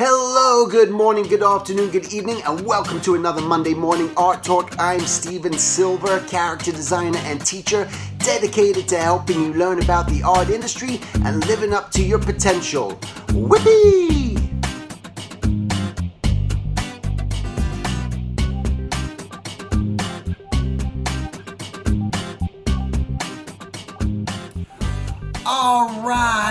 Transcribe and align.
Hello, 0.00 0.64
good 0.64 0.92
morning, 0.92 1.24
good 1.24 1.42
afternoon, 1.42 1.90
good 1.90 2.12
evening, 2.12 2.40
and 2.46 2.64
welcome 2.64 3.00
to 3.00 3.16
another 3.16 3.42
Monday 3.42 3.74
Morning 3.74 4.12
Art 4.16 4.44
Talk. 4.44 4.78
I'm 4.78 5.00
Stephen 5.00 5.54
Silver, 5.54 6.20
character 6.28 6.70
designer 6.70 7.18
and 7.24 7.44
teacher, 7.44 7.90
dedicated 8.18 8.86
to 8.90 8.96
helping 8.96 9.42
you 9.42 9.54
learn 9.54 9.82
about 9.82 10.06
the 10.06 10.22
art 10.22 10.50
industry 10.50 11.00
and 11.24 11.44
living 11.48 11.72
up 11.72 11.90
to 11.90 12.04
your 12.04 12.20
potential. 12.20 12.92
Whippy! 13.30 14.27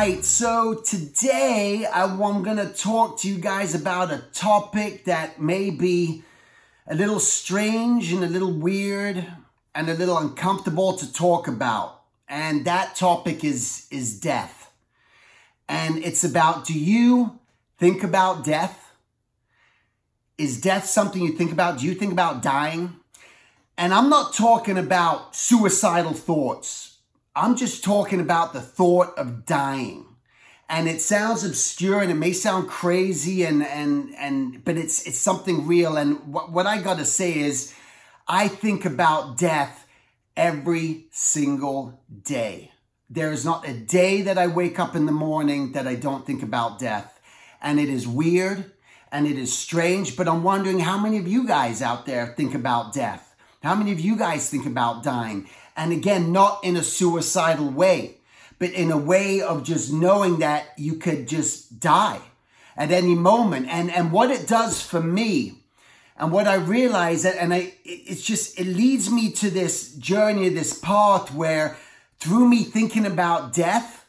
Right, 0.08 0.24
so 0.24 0.74
today 0.74 1.86
I'm 1.94 2.18
going 2.18 2.56
to 2.56 2.70
talk 2.70 3.20
to 3.20 3.28
you 3.28 3.38
guys 3.38 3.76
about 3.76 4.10
a 4.10 4.24
topic 4.32 5.04
that 5.04 5.42
may 5.42 5.70
be 5.70 6.24
a 6.88 6.96
little 6.96 7.20
strange 7.20 8.14
and 8.14 8.24
a 8.24 8.28
little 8.28 8.54
weird 8.54 9.28
and 9.75 9.89
a 9.89 9.93
little 9.93 10.18
uncomfortable 10.18 10.93
to 10.93 11.11
talk 11.11 11.50
about. 11.50 12.04
And 12.30 12.64
that 12.64 12.96
topic 12.96 13.43
is 13.43 13.86
is 13.92 14.18
death. 14.18 14.71
And 15.68 15.97
it's 15.97 16.24
about 16.24 16.66
do 16.66 16.80
you 16.80 17.39
think 17.78 18.02
about 18.02 18.46
death? 18.46 18.94
Is 20.38 20.61
death 20.61 20.86
something 20.86 21.21
you 21.21 21.33
think 21.33 21.52
about? 21.52 21.80
Do 21.80 21.86
you 21.86 21.94
think 21.94 22.14
about 22.14 22.42
dying? 22.42 22.96
And 23.78 23.94
I'm 23.94 24.10
not 24.10 24.33
talking 24.33 24.78
about 24.78 25.36
suicidal 25.36 26.14
thoughts 26.14 26.96
I'm 27.37 27.55
just 27.55 27.83
talking 27.83 28.19
about 28.19 28.54
the 28.54 28.61
thought 28.61 29.15
of 29.15 29.46
dying. 29.46 30.05
And 30.68 30.89
it 30.89 31.01
sounds 31.01 31.43
obscure 31.43 32.02
and 32.02 32.11
it 32.11 32.16
may 32.16 32.33
sound 32.33 32.67
crazy 32.67 33.44
and 33.44 33.63
and 33.63 34.13
and 34.16 34.66
but 34.66 34.75
it's 34.75 35.05
it's 35.08 35.19
something 35.19 35.66
real 35.66 35.95
and 35.95 36.33
what, 36.33 36.52
what 36.52 36.66
I 36.66 36.81
got 36.81 36.97
to 36.97 37.05
say 37.05 37.39
is 37.39 37.73
I 38.27 38.49
think 38.49 38.83
about 38.83 39.38
death 39.38 39.88
every 40.35 41.05
single 41.11 42.03
day. 42.23 42.71
There 43.09 43.31
is 43.31 43.45
not 43.45 43.69
a 43.69 43.73
day 43.73 44.23
that 44.23 44.38
I 44.38 44.47
wake 44.47 44.77
up 44.79 44.95
in 44.95 45.05
the 45.05 45.13
morning 45.13 45.72
that 45.72 45.88
I 45.88 45.95
don't 45.95 46.25
think 46.25 46.44
about 46.44 46.79
death. 46.79 47.22
And 47.61 47.79
it 47.79 47.88
is 47.88 48.07
weird 48.07 48.72
and 49.11 49.25
it 49.25 49.38
is 49.38 49.57
strange, 49.57 50.17
but 50.17 50.27
I'm 50.27 50.44
wondering 50.44 50.79
how 50.79 50.97
many 50.97 51.17
of 51.17 51.27
you 51.27 51.47
guys 51.47 51.81
out 51.81 52.05
there 52.05 52.33
think 52.35 52.53
about 52.53 52.94
death? 52.94 53.35
How 53.63 53.75
many 53.75 53.91
of 53.91 53.99
you 53.99 54.17
guys 54.17 54.49
think 54.49 54.66
about 54.66 55.03
dying? 55.03 55.47
And 55.78 55.94
again, 55.94 56.31
not 56.31 56.64
in 56.64 56.75
a 56.75 56.83
suicidal 56.83 57.70
way, 57.70 58.17
but 58.59 58.72
in 58.72 58.92
a 58.92 58.97
way 58.97 59.42
of 59.42 59.64
just 59.64 59.94
knowing 59.94 60.39
that 60.39 60.73
you 60.75 60.95
could 60.95 61.28
just 61.28 61.80
die 61.80 62.19
at 62.75 62.92
any 62.92 63.14
moment. 63.14 63.67
And, 63.69 63.92
and 63.92 64.11
what 64.11 64.31
it 64.31 64.47
does 64.47 64.81
for 64.81 65.00
me, 65.00 65.59
and 66.17 66.31
what 66.31 66.47
I 66.47 66.56
realize 66.56 67.25
and 67.25 67.53
I, 67.53 67.75
it's 67.86 68.23
just, 68.23 68.59
it 68.59 68.66
leads 68.66 69.11
me 69.11 69.31
to 69.34 69.52
this 69.52 69.94
journey, 69.94 70.50
this 70.50 70.78
path 70.80 71.31
where 71.31 71.78
through 72.19 72.50
me 72.50 72.64
thinking 72.64 73.06
about 73.06 73.53
death, 73.53 74.06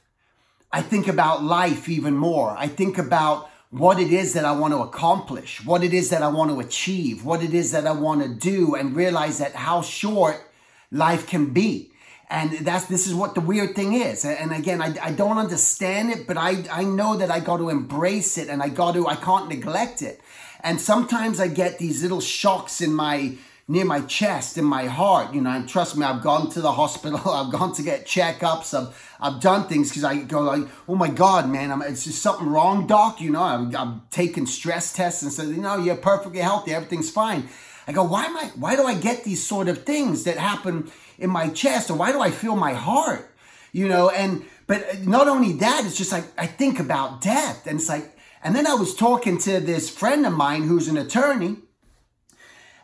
I 0.72 0.80
think 0.80 1.06
about 1.06 1.42
life 1.42 1.88
even 1.88 2.16
more. 2.16 2.54
I 2.56 2.66
think 2.66 2.96
about 2.96 3.50
what 3.70 4.00
it 4.00 4.10
is 4.10 4.32
that 4.32 4.46
I 4.46 4.52
want 4.52 4.72
to 4.72 4.80
accomplish, 4.80 5.62
what 5.66 5.84
it 5.84 5.92
is 5.92 6.08
that 6.08 6.22
I 6.22 6.28
want 6.28 6.50
to 6.50 6.60
achieve, 6.60 7.26
what 7.26 7.42
it 7.42 7.52
is 7.52 7.72
that 7.72 7.86
I 7.86 7.92
want 7.92 8.22
to 8.22 8.28
do, 8.28 8.74
and 8.74 8.96
realize 8.96 9.36
that 9.38 9.54
how 9.54 9.82
short 9.82 10.47
life 10.90 11.26
can 11.26 11.46
be. 11.46 11.92
And 12.30 12.52
that's 12.58 12.84
this 12.86 13.06
is 13.06 13.14
what 13.14 13.34
the 13.34 13.40
weird 13.40 13.74
thing 13.74 13.94
is. 13.94 14.24
And 14.24 14.52
again, 14.52 14.82
I, 14.82 14.94
I 15.02 15.12
don't 15.12 15.38
understand 15.38 16.10
it, 16.10 16.26
but 16.26 16.36
I, 16.36 16.64
I 16.70 16.84
know 16.84 17.16
that 17.16 17.30
I 17.30 17.40
got 17.40 17.56
to 17.56 17.70
embrace 17.70 18.36
it 18.36 18.48
and 18.48 18.62
I 18.62 18.68
got 18.68 18.94
to, 18.94 19.06
I 19.06 19.16
can't 19.16 19.48
neglect 19.48 20.02
it. 20.02 20.20
And 20.60 20.80
sometimes 20.80 21.40
I 21.40 21.48
get 21.48 21.78
these 21.78 22.02
little 22.02 22.20
shocks 22.20 22.80
in 22.80 22.92
my 22.92 23.36
near 23.70 23.84
my 23.84 24.00
chest, 24.00 24.56
in 24.56 24.64
my 24.64 24.86
heart. 24.86 25.34
You 25.34 25.40
know, 25.40 25.50
and 25.50 25.68
trust 25.68 25.96
me, 25.96 26.04
I've 26.04 26.22
gone 26.22 26.50
to 26.50 26.60
the 26.60 26.72
hospital, 26.82 27.30
I've 27.30 27.52
gone 27.52 27.72
to 27.74 27.82
get 27.82 28.06
checkups, 28.06 28.78
I've 28.78 28.94
I've 29.20 29.40
done 29.40 29.68
things 29.68 29.88
because 29.88 30.04
I 30.04 30.16
go 30.22 30.40
like, 30.40 30.68
oh 30.88 30.94
my 30.94 31.08
God, 31.08 31.48
man, 31.48 31.72
I'm, 31.72 31.82
it's 31.82 32.04
just 32.04 32.22
something 32.22 32.48
wrong, 32.48 32.86
doc. 32.86 33.20
You 33.20 33.30
know, 33.30 33.42
I'm, 33.42 33.74
I'm 33.74 34.02
taking 34.10 34.46
stress 34.46 34.92
tests 34.92 35.22
and 35.22 35.32
said, 35.32 35.48
you 35.48 35.56
know, 35.56 35.76
you're 35.76 35.96
perfectly 35.96 36.40
healthy, 36.40 36.72
everything's 36.72 37.10
fine. 37.10 37.48
I 37.88 37.92
go, 37.92 38.02
why 38.02 38.26
am 38.26 38.36
I, 38.36 38.50
why 38.54 38.76
do 38.76 38.84
I 38.84 38.94
get 38.94 39.24
these 39.24 39.44
sort 39.44 39.66
of 39.66 39.84
things 39.84 40.24
that 40.24 40.36
happen 40.36 40.92
in 41.18 41.30
my 41.30 41.48
chest? 41.48 41.90
Or 41.90 41.94
why 41.94 42.12
do 42.12 42.20
I 42.20 42.30
feel 42.30 42.54
my 42.54 42.74
heart? 42.74 43.34
You 43.72 43.88
know, 43.88 44.10
and, 44.10 44.44
but 44.66 44.82
uh, 44.82 44.96
not 45.04 45.26
only 45.26 45.54
that, 45.54 45.86
it's 45.86 45.96
just 45.96 46.12
like, 46.12 46.24
I 46.36 46.46
think 46.46 46.78
about 46.78 47.22
death. 47.22 47.66
And 47.66 47.80
it's 47.80 47.88
like, 47.88 48.14
and 48.44 48.54
then 48.54 48.66
I 48.66 48.74
was 48.74 48.94
talking 48.94 49.38
to 49.38 49.58
this 49.58 49.88
friend 49.88 50.26
of 50.26 50.34
mine 50.34 50.64
who's 50.64 50.88
an 50.88 50.98
attorney. 50.98 51.56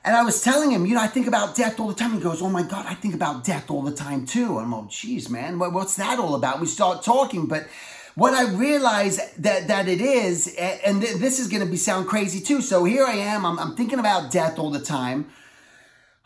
And 0.06 0.16
I 0.16 0.22
was 0.22 0.42
telling 0.42 0.70
him, 0.70 0.86
you 0.86 0.94
know, 0.94 1.02
I 1.02 1.06
think 1.06 1.26
about 1.26 1.54
death 1.54 1.78
all 1.78 1.88
the 1.88 1.94
time. 1.94 2.12
He 2.12 2.20
goes, 2.20 2.42
Oh 2.42 2.50
my 2.50 2.62
God, 2.62 2.86
I 2.86 2.94
think 2.94 3.14
about 3.14 3.44
death 3.44 3.70
all 3.70 3.82
the 3.82 3.94
time 3.94 4.26
too. 4.26 4.58
I'm 4.58 4.72
like, 4.72 4.88
geez, 4.88 5.30
man, 5.30 5.58
what's 5.58 5.96
that 5.96 6.18
all 6.18 6.34
about? 6.34 6.60
We 6.60 6.66
start 6.66 7.02
talking, 7.02 7.46
but 7.46 7.66
what 8.14 8.32
I 8.34 8.44
realize 8.44 9.16
that 9.38 9.68
that 9.68 9.88
it 9.88 10.00
is, 10.00 10.54
and 10.56 11.02
this 11.02 11.40
is 11.40 11.48
going 11.48 11.64
to 11.64 11.70
be 11.70 11.76
sound 11.76 12.06
crazy 12.06 12.40
too. 12.40 12.60
So 12.60 12.84
here 12.84 13.04
I 13.04 13.14
am. 13.14 13.44
I'm, 13.44 13.58
I'm 13.58 13.74
thinking 13.74 13.98
about 13.98 14.30
death 14.30 14.58
all 14.58 14.70
the 14.70 14.80
time. 14.80 15.30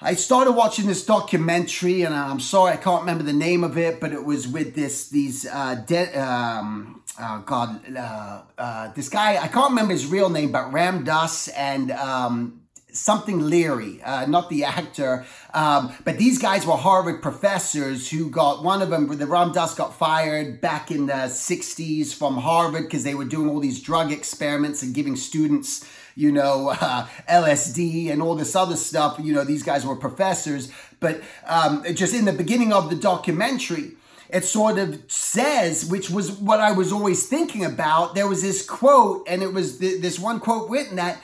I 0.00 0.14
started 0.14 0.52
watching 0.52 0.86
this 0.86 1.04
documentary, 1.04 2.02
and 2.02 2.14
I'm 2.14 2.38
sorry 2.38 2.72
I 2.72 2.76
can't 2.76 3.00
remember 3.00 3.24
the 3.24 3.32
name 3.32 3.64
of 3.64 3.76
it, 3.76 4.00
but 4.00 4.12
it 4.12 4.24
was 4.24 4.46
with 4.46 4.74
this 4.74 5.08
these 5.08 5.46
uh, 5.46 5.82
um, 6.14 7.02
oh 7.18 7.42
God, 7.44 7.96
uh, 7.96 8.42
uh, 8.56 8.92
this 8.92 9.08
guy 9.08 9.42
I 9.42 9.48
can't 9.48 9.70
remember 9.70 9.92
his 9.92 10.06
real 10.06 10.28
name, 10.28 10.52
but 10.52 10.72
Ram 10.72 11.04
Dass 11.04 11.48
and 11.48 11.90
um, 11.90 12.60
something 12.92 13.40
Leary, 13.40 14.02
uh, 14.02 14.26
not 14.26 14.48
the 14.48 14.64
actor, 14.64 15.26
um, 15.54 15.92
but 16.04 16.18
these 16.18 16.38
guys 16.38 16.66
were 16.66 16.76
Harvard 16.76 17.22
professors 17.22 18.10
who 18.10 18.30
got 18.30 18.62
one 18.62 18.82
of 18.82 18.90
them. 18.90 19.06
The 19.06 19.26
Ram 19.26 19.52
Dass 19.52 19.74
got 19.74 19.94
fired 19.94 20.60
back 20.60 20.90
in 20.90 21.06
the 21.06 21.28
'60s 21.28 22.14
from 22.14 22.38
Harvard 22.38 22.84
because 22.84 23.04
they 23.04 23.14
were 23.14 23.24
doing 23.24 23.48
all 23.48 23.60
these 23.60 23.82
drug 23.82 24.12
experiments 24.12 24.82
and 24.82 24.94
giving 24.94 25.16
students, 25.16 25.88
you 26.14 26.32
know, 26.32 26.68
uh, 26.80 27.06
LSD 27.28 28.10
and 28.10 28.22
all 28.22 28.34
this 28.34 28.56
other 28.56 28.76
stuff. 28.76 29.18
You 29.22 29.34
know, 29.34 29.44
these 29.44 29.62
guys 29.62 29.84
were 29.84 29.96
professors, 29.96 30.70
but 31.00 31.20
um, 31.46 31.84
just 31.94 32.14
in 32.14 32.24
the 32.24 32.32
beginning 32.32 32.72
of 32.72 32.90
the 32.90 32.96
documentary. 32.96 33.92
It 34.30 34.44
sort 34.44 34.78
of 34.78 35.10
says, 35.10 35.86
which 35.86 36.10
was 36.10 36.32
what 36.32 36.60
I 36.60 36.72
was 36.72 36.92
always 36.92 37.26
thinking 37.26 37.64
about. 37.64 38.14
There 38.14 38.28
was 38.28 38.42
this 38.42 38.62
quote, 38.62 39.26
and 39.26 39.42
it 39.42 39.54
was 39.54 39.78
th- 39.78 40.02
this 40.02 40.18
one 40.18 40.38
quote 40.38 40.68
written 40.68 40.96
that 40.96 41.18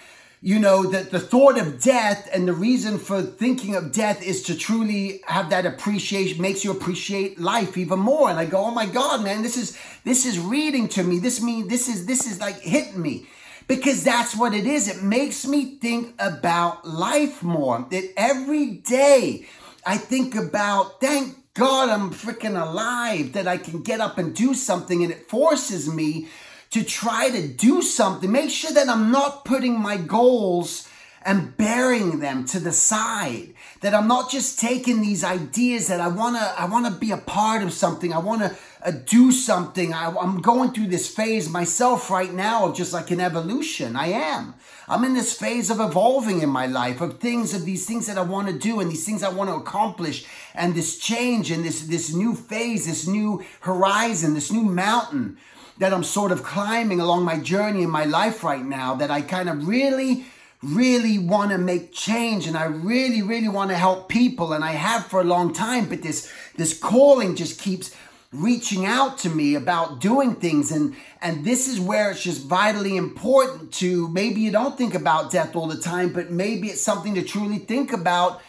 you 0.44 0.58
know, 0.58 0.82
that 0.90 1.10
the 1.10 1.18
thought 1.18 1.58
of 1.58 1.80
death 1.80 2.28
and 2.30 2.46
the 2.46 2.52
reason 2.52 2.98
for 2.98 3.22
thinking 3.22 3.74
of 3.74 3.90
death 3.92 4.22
is 4.22 4.42
to 4.42 4.54
truly 4.54 5.22
have 5.26 5.48
that 5.48 5.64
appreciation, 5.64 6.42
makes 6.42 6.62
you 6.62 6.70
appreciate 6.70 7.40
life 7.40 7.78
even 7.78 7.98
more. 7.98 8.28
And 8.28 8.38
I 8.38 8.44
go, 8.44 8.58
oh 8.58 8.70
my 8.70 8.84
God, 8.84 9.24
man, 9.24 9.40
this 9.40 9.56
is, 9.56 9.78
this 10.04 10.26
is 10.26 10.38
reading 10.38 10.86
to 10.88 11.02
me. 11.02 11.18
This 11.18 11.40
mean, 11.40 11.68
this 11.68 11.88
is, 11.88 12.04
this 12.04 12.26
is 12.26 12.40
like 12.40 12.60
hitting 12.60 13.00
me 13.00 13.26
because 13.68 14.04
that's 14.04 14.36
what 14.36 14.52
it 14.52 14.66
is. 14.66 14.86
It 14.86 15.02
makes 15.02 15.46
me 15.46 15.76
think 15.76 16.14
about 16.18 16.86
life 16.86 17.42
more. 17.42 17.86
That 17.90 18.12
every 18.14 18.66
day 18.66 19.46
I 19.86 19.96
think 19.96 20.34
about, 20.34 21.00
thank 21.00 21.38
God 21.54 21.88
I'm 21.88 22.10
freaking 22.10 22.62
alive, 22.62 23.32
that 23.32 23.48
I 23.48 23.56
can 23.56 23.80
get 23.80 24.02
up 24.02 24.18
and 24.18 24.36
do 24.36 24.52
something 24.52 25.02
and 25.02 25.10
it 25.10 25.26
forces 25.30 25.88
me 25.88 26.28
to 26.74 26.82
try 26.82 27.30
to 27.30 27.46
do 27.46 27.80
something. 27.80 28.32
Make 28.32 28.50
sure 28.50 28.72
that 28.72 28.88
I'm 28.88 29.12
not 29.12 29.44
putting 29.44 29.78
my 29.78 29.96
goals 29.96 30.88
and 31.24 31.56
burying 31.56 32.18
them 32.18 32.44
to 32.46 32.58
the 32.58 32.72
side. 32.72 33.54
That 33.82 33.94
I'm 33.94 34.08
not 34.08 34.28
just 34.28 34.58
taking 34.58 35.00
these 35.00 35.22
ideas 35.22 35.86
that 35.86 36.00
I 36.00 36.08
wanna, 36.08 36.52
I 36.58 36.64
wanna 36.64 36.90
be 36.90 37.12
a 37.12 37.16
part 37.16 37.62
of 37.62 37.72
something. 37.72 38.12
I 38.12 38.18
wanna 38.18 38.56
uh, 38.84 38.90
do 38.90 39.30
something. 39.30 39.94
I, 39.94 40.12
I'm 40.20 40.40
going 40.40 40.72
through 40.72 40.88
this 40.88 41.08
phase 41.08 41.48
myself 41.48 42.10
right 42.10 42.34
now 42.34 42.66
of 42.66 42.76
just 42.76 42.92
like 42.92 43.12
an 43.12 43.20
evolution. 43.20 43.94
I 43.94 44.08
am. 44.08 44.54
I'm 44.88 45.04
in 45.04 45.14
this 45.14 45.32
phase 45.32 45.70
of 45.70 45.78
evolving 45.78 46.42
in 46.42 46.48
my 46.48 46.66
life 46.66 47.00
of 47.00 47.20
things 47.20 47.54
of 47.54 47.64
these 47.64 47.86
things 47.86 48.08
that 48.08 48.18
I 48.18 48.22
want 48.22 48.48
to 48.48 48.58
do 48.58 48.80
and 48.80 48.90
these 48.90 49.06
things 49.06 49.22
I 49.22 49.28
want 49.28 49.48
to 49.48 49.54
accomplish 49.54 50.26
and 50.56 50.74
this 50.74 50.98
change 50.98 51.52
and 51.52 51.64
this 51.64 51.82
this 51.82 52.12
new 52.12 52.34
phase, 52.34 52.86
this 52.86 53.06
new 53.06 53.44
horizon, 53.60 54.34
this 54.34 54.50
new 54.50 54.64
mountain 54.64 55.38
that 55.78 55.92
I'm 55.92 56.04
sort 56.04 56.32
of 56.32 56.42
climbing 56.42 57.00
along 57.00 57.24
my 57.24 57.38
journey 57.38 57.82
in 57.82 57.90
my 57.90 58.04
life 58.04 58.44
right 58.44 58.64
now 58.64 58.94
that 58.94 59.10
I 59.10 59.22
kind 59.22 59.48
of 59.48 59.66
really, 59.66 60.24
really 60.62 61.18
want 61.18 61.50
to 61.50 61.58
make 61.58 61.92
change 61.92 62.46
and 62.46 62.56
I 62.56 62.64
really, 62.66 63.22
really 63.22 63.48
want 63.48 63.70
to 63.70 63.76
help 63.76 64.08
people. 64.08 64.52
And 64.52 64.64
I 64.64 64.72
have 64.72 65.06
for 65.06 65.20
a 65.20 65.24
long 65.24 65.52
time, 65.52 65.88
but 65.88 66.02
this, 66.02 66.32
this 66.56 66.78
calling 66.78 67.34
just 67.34 67.60
keeps 67.60 67.94
reaching 68.34 68.84
out 68.84 69.18
to 69.18 69.28
me 69.28 69.54
about 69.54 70.00
doing 70.00 70.34
things 70.34 70.72
and 70.72 70.96
and 71.22 71.44
this 71.44 71.68
is 71.68 71.78
where 71.78 72.10
it's 72.10 72.24
just 72.24 72.44
vitally 72.44 72.96
important 72.96 73.72
to 73.72 74.08
maybe 74.08 74.40
you 74.40 74.50
don't 74.50 74.76
think 74.76 74.92
about 74.92 75.30
death 75.30 75.54
all 75.54 75.68
the 75.68 75.80
time 75.80 76.12
but 76.12 76.32
maybe 76.32 76.66
it's 76.66 76.82
something 76.82 77.14
to 77.14 77.22
truly 77.22 77.58
think 77.58 77.92
about 77.92 78.42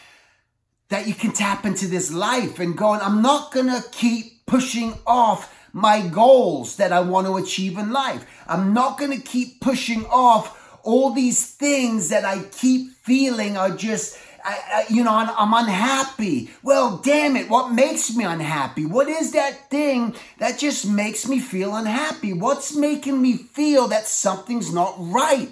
that 0.90 1.08
you 1.08 1.14
can 1.14 1.32
tap 1.32 1.68
into 1.68 1.86
this 1.86 2.12
life 2.12 2.58
and 2.58 2.76
going 2.76 3.00
I'm 3.00 3.22
not 3.22 3.52
going 3.52 3.68
to 3.68 3.88
keep 3.92 4.48
pushing 4.48 4.96
off 5.06 5.54
my 5.76 6.00
goals 6.08 6.78
that 6.78 6.94
I 6.94 7.02
want 7.02 7.28
to 7.28 7.36
achieve 7.36 7.78
in 7.78 7.92
life. 7.92 8.26
I'm 8.48 8.74
not 8.74 8.98
going 8.98 9.12
to 9.12 9.20
keep 9.20 9.60
pushing 9.60 10.06
off 10.06 10.80
all 10.84 11.12
these 11.12 11.46
things 11.52 12.08
that 12.10 12.24
I 12.24 12.44
keep 12.44 12.94
feeling 13.04 13.58
are 13.58 13.72
just 13.72 14.18
I, 14.46 14.60
I, 14.74 14.94
you 14.94 15.04
know, 15.04 15.12
I'm, 15.12 15.54
unhappy. 15.54 16.52
Well, 16.62 16.98
damn 16.98 17.36
it, 17.36 17.50
what 17.50 17.74
makes 17.74 18.16
me 18.16 18.24
unhappy? 18.24 18.86
What 18.86 19.10
is 19.10 19.32
that 19.32 19.72
thing 19.72 20.16
that 20.38 20.60
just 20.60 20.88
makes 20.88 21.28
me 21.28 21.40
feel 21.40 21.76
unhappy? 21.76 22.32
What's 22.32 22.76
making 22.76 23.22
me 23.22 23.36
feel 23.36 23.88
that 23.88 24.06
something's 24.06 24.72
not 24.72 24.94
right? 25.00 25.52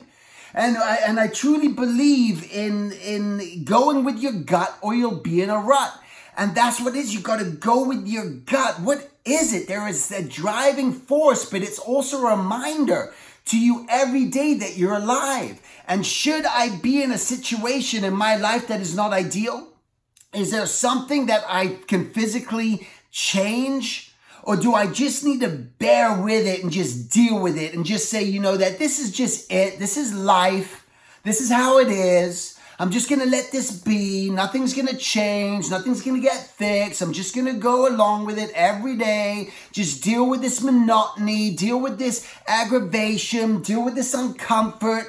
And 0.53 0.77
I, 0.77 0.97
and 1.07 1.19
I 1.19 1.27
truly 1.27 1.69
believe 1.69 2.49
in 2.53 2.91
in 2.91 3.63
going 3.65 4.03
with 4.05 4.19
your 4.19 4.33
gut 4.33 4.77
or 4.81 4.93
you'll 4.93 5.19
be 5.19 5.41
in 5.41 5.49
a 5.49 5.57
rut. 5.57 5.99
And 6.37 6.55
that's 6.55 6.79
what 6.79 6.95
it 6.95 6.99
is. 6.99 7.13
You 7.13 7.21
got 7.21 7.39
to 7.39 7.45
go 7.45 7.87
with 7.87 8.07
your 8.07 8.29
gut. 8.29 8.79
What 8.79 9.09
is 9.25 9.53
it? 9.53 9.67
There 9.67 9.87
is 9.87 10.11
a 10.11 10.23
driving 10.23 10.93
force, 10.93 11.49
but 11.49 11.61
it's 11.61 11.79
also 11.79 12.25
a 12.25 12.35
reminder 12.35 13.13
to 13.45 13.59
you 13.59 13.85
every 13.89 14.25
day 14.25 14.53
that 14.55 14.77
you're 14.77 14.95
alive. 14.95 15.61
And 15.87 16.05
should 16.05 16.45
I 16.45 16.77
be 16.77 17.01
in 17.01 17.11
a 17.11 17.17
situation 17.17 18.03
in 18.03 18.13
my 18.13 18.35
life 18.35 18.67
that 18.67 18.81
is 18.81 18.95
not 18.95 19.13
ideal? 19.13 19.67
Is 20.33 20.51
there 20.51 20.65
something 20.65 21.27
that 21.27 21.43
I 21.47 21.77
can 21.87 22.11
physically 22.11 22.87
change? 23.11 24.13
Or 24.43 24.57
do 24.57 24.73
I 24.73 24.87
just 24.87 25.23
need 25.23 25.41
to 25.41 25.49
bear 25.49 26.21
with 26.21 26.45
it 26.45 26.63
and 26.63 26.71
just 26.71 27.11
deal 27.11 27.39
with 27.39 27.57
it 27.57 27.73
and 27.73 27.85
just 27.85 28.09
say, 28.09 28.23
you 28.23 28.39
know, 28.39 28.57
that 28.57 28.79
this 28.79 28.99
is 28.99 29.11
just 29.11 29.51
it. 29.51 29.79
This 29.79 29.95
is 29.95 30.13
life. 30.13 30.85
This 31.23 31.39
is 31.39 31.49
how 31.49 31.79
it 31.79 31.89
is. 31.89 32.59
I'm 32.83 32.91
just 32.91 33.07
going 33.07 33.21
to 33.21 33.29
let 33.29 33.49
this 33.49 33.71
be. 33.71 34.29
Nothing's 34.29 34.73
going 34.73 34.89
to 34.89 34.97
change. 34.97 35.69
Nothing's 35.69 36.01
going 36.01 36.21
to 36.21 36.21
get 36.21 36.35
fixed. 36.35 37.01
I'm 37.01 37.13
just 37.13 37.33
going 37.33 37.47
to 37.47 37.53
go 37.53 37.87
along 37.87 38.25
with 38.25 38.37
it 38.37 38.51
every 38.53 38.97
day. 38.97 39.51
Just 39.71 40.03
deal 40.03 40.29
with 40.29 40.41
this 40.41 40.61
monotony, 40.61 41.51
deal 41.51 41.79
with 41.79 41.97
this 41.97 42.29
aggravation, 42.45 43.61
deal 43.61 43.85
with 43.85 43.95
this 43.95 44.13
uncomfort. 44.13 45.05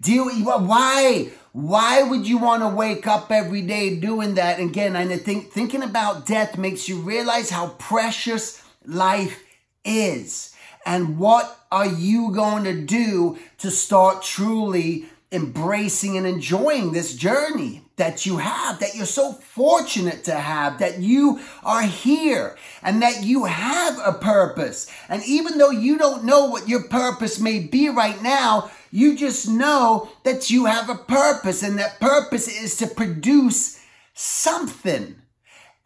Deal 0.00 0.24
with 0.24 0.42
why? 0.42 1.30
Why 1.52 2.02
would 2.02 2.26
you 2.26 2.38
want 2.38 2.62
to 2.62 2.68
wake 2.68 3.06
up 3.06 3.30
every 3.30 3.60
day 3.60 3.96
doing 3.96 4.36
that? 4.36 4.58
Again, 4.58 4.96
and 4.96 5.12
I 5.12 5.18
think 5.18 5.52
thinking 5.52 5.82
about 5.82 6.24
death 6.24 6.56
makes 6.56 6.88
you 6.88 6.96
realize 6.96 7.50
how 7.50 7.76
precious 7.78 8.64
life 8.86 9.44
is. 9.84 10.56
And 10.86 11.18
what 11.18 11.66
are 11.70 11.88
you 11.88 12.32
going 12.32 12.64
to 12.64 12.80
do 12.80 13.36
to 13.58 13.70
start 13.70 14.22
truly 14.22 15.04
embracing 15.30 16.16
and 16.16 16.26
enjoying 16.26 16.92
this 16.92 17.14
journey 17.14 17.84
that 17.96 18.24
you 18.24 18.38
have, 18.38 18.78
that 18.80 18.94
you're 18.94 19.04
so 19.04 19.32
fortunate 19.32 20.24
to 20.24 20.34
have, 20.34 20.78
that 20.78 21.00
you 21.00 21.40
are 21.62 21.82
here 21.82 22.56
and 22.82 23.02
that 23.02 23.24
you 23.24 23.44
have 23.44 23.98
a 24.04 24.12
purpose. 24.12 24.90
And 25.08 25.22
even 25.24 25.58
though 25.58 25.70
you 25.70 25.98
don't 25.98 26.24
know 26.24 26.46
what 26.46 26.68
your 26.68 26.84
purpose 26.84 27.38
may 27.38 27.58
be 27.58 27.88
right 27.88 28.22
now, 28.22 28.70
you 28.90 29.16
just 29.16 29.48
know 29.48 30.10
that 30.24 30.48
you 30.48 30.64
have 30.64 30.88
a 30.88 30.94
purpose 30.94 31.62
and 31.62 31.78
that 31.78 32.00
purpose 32.00 32.48
is 32.48 32.76
to 32.76 32.86
produce 32.86 33.84
something. 34.14 35.16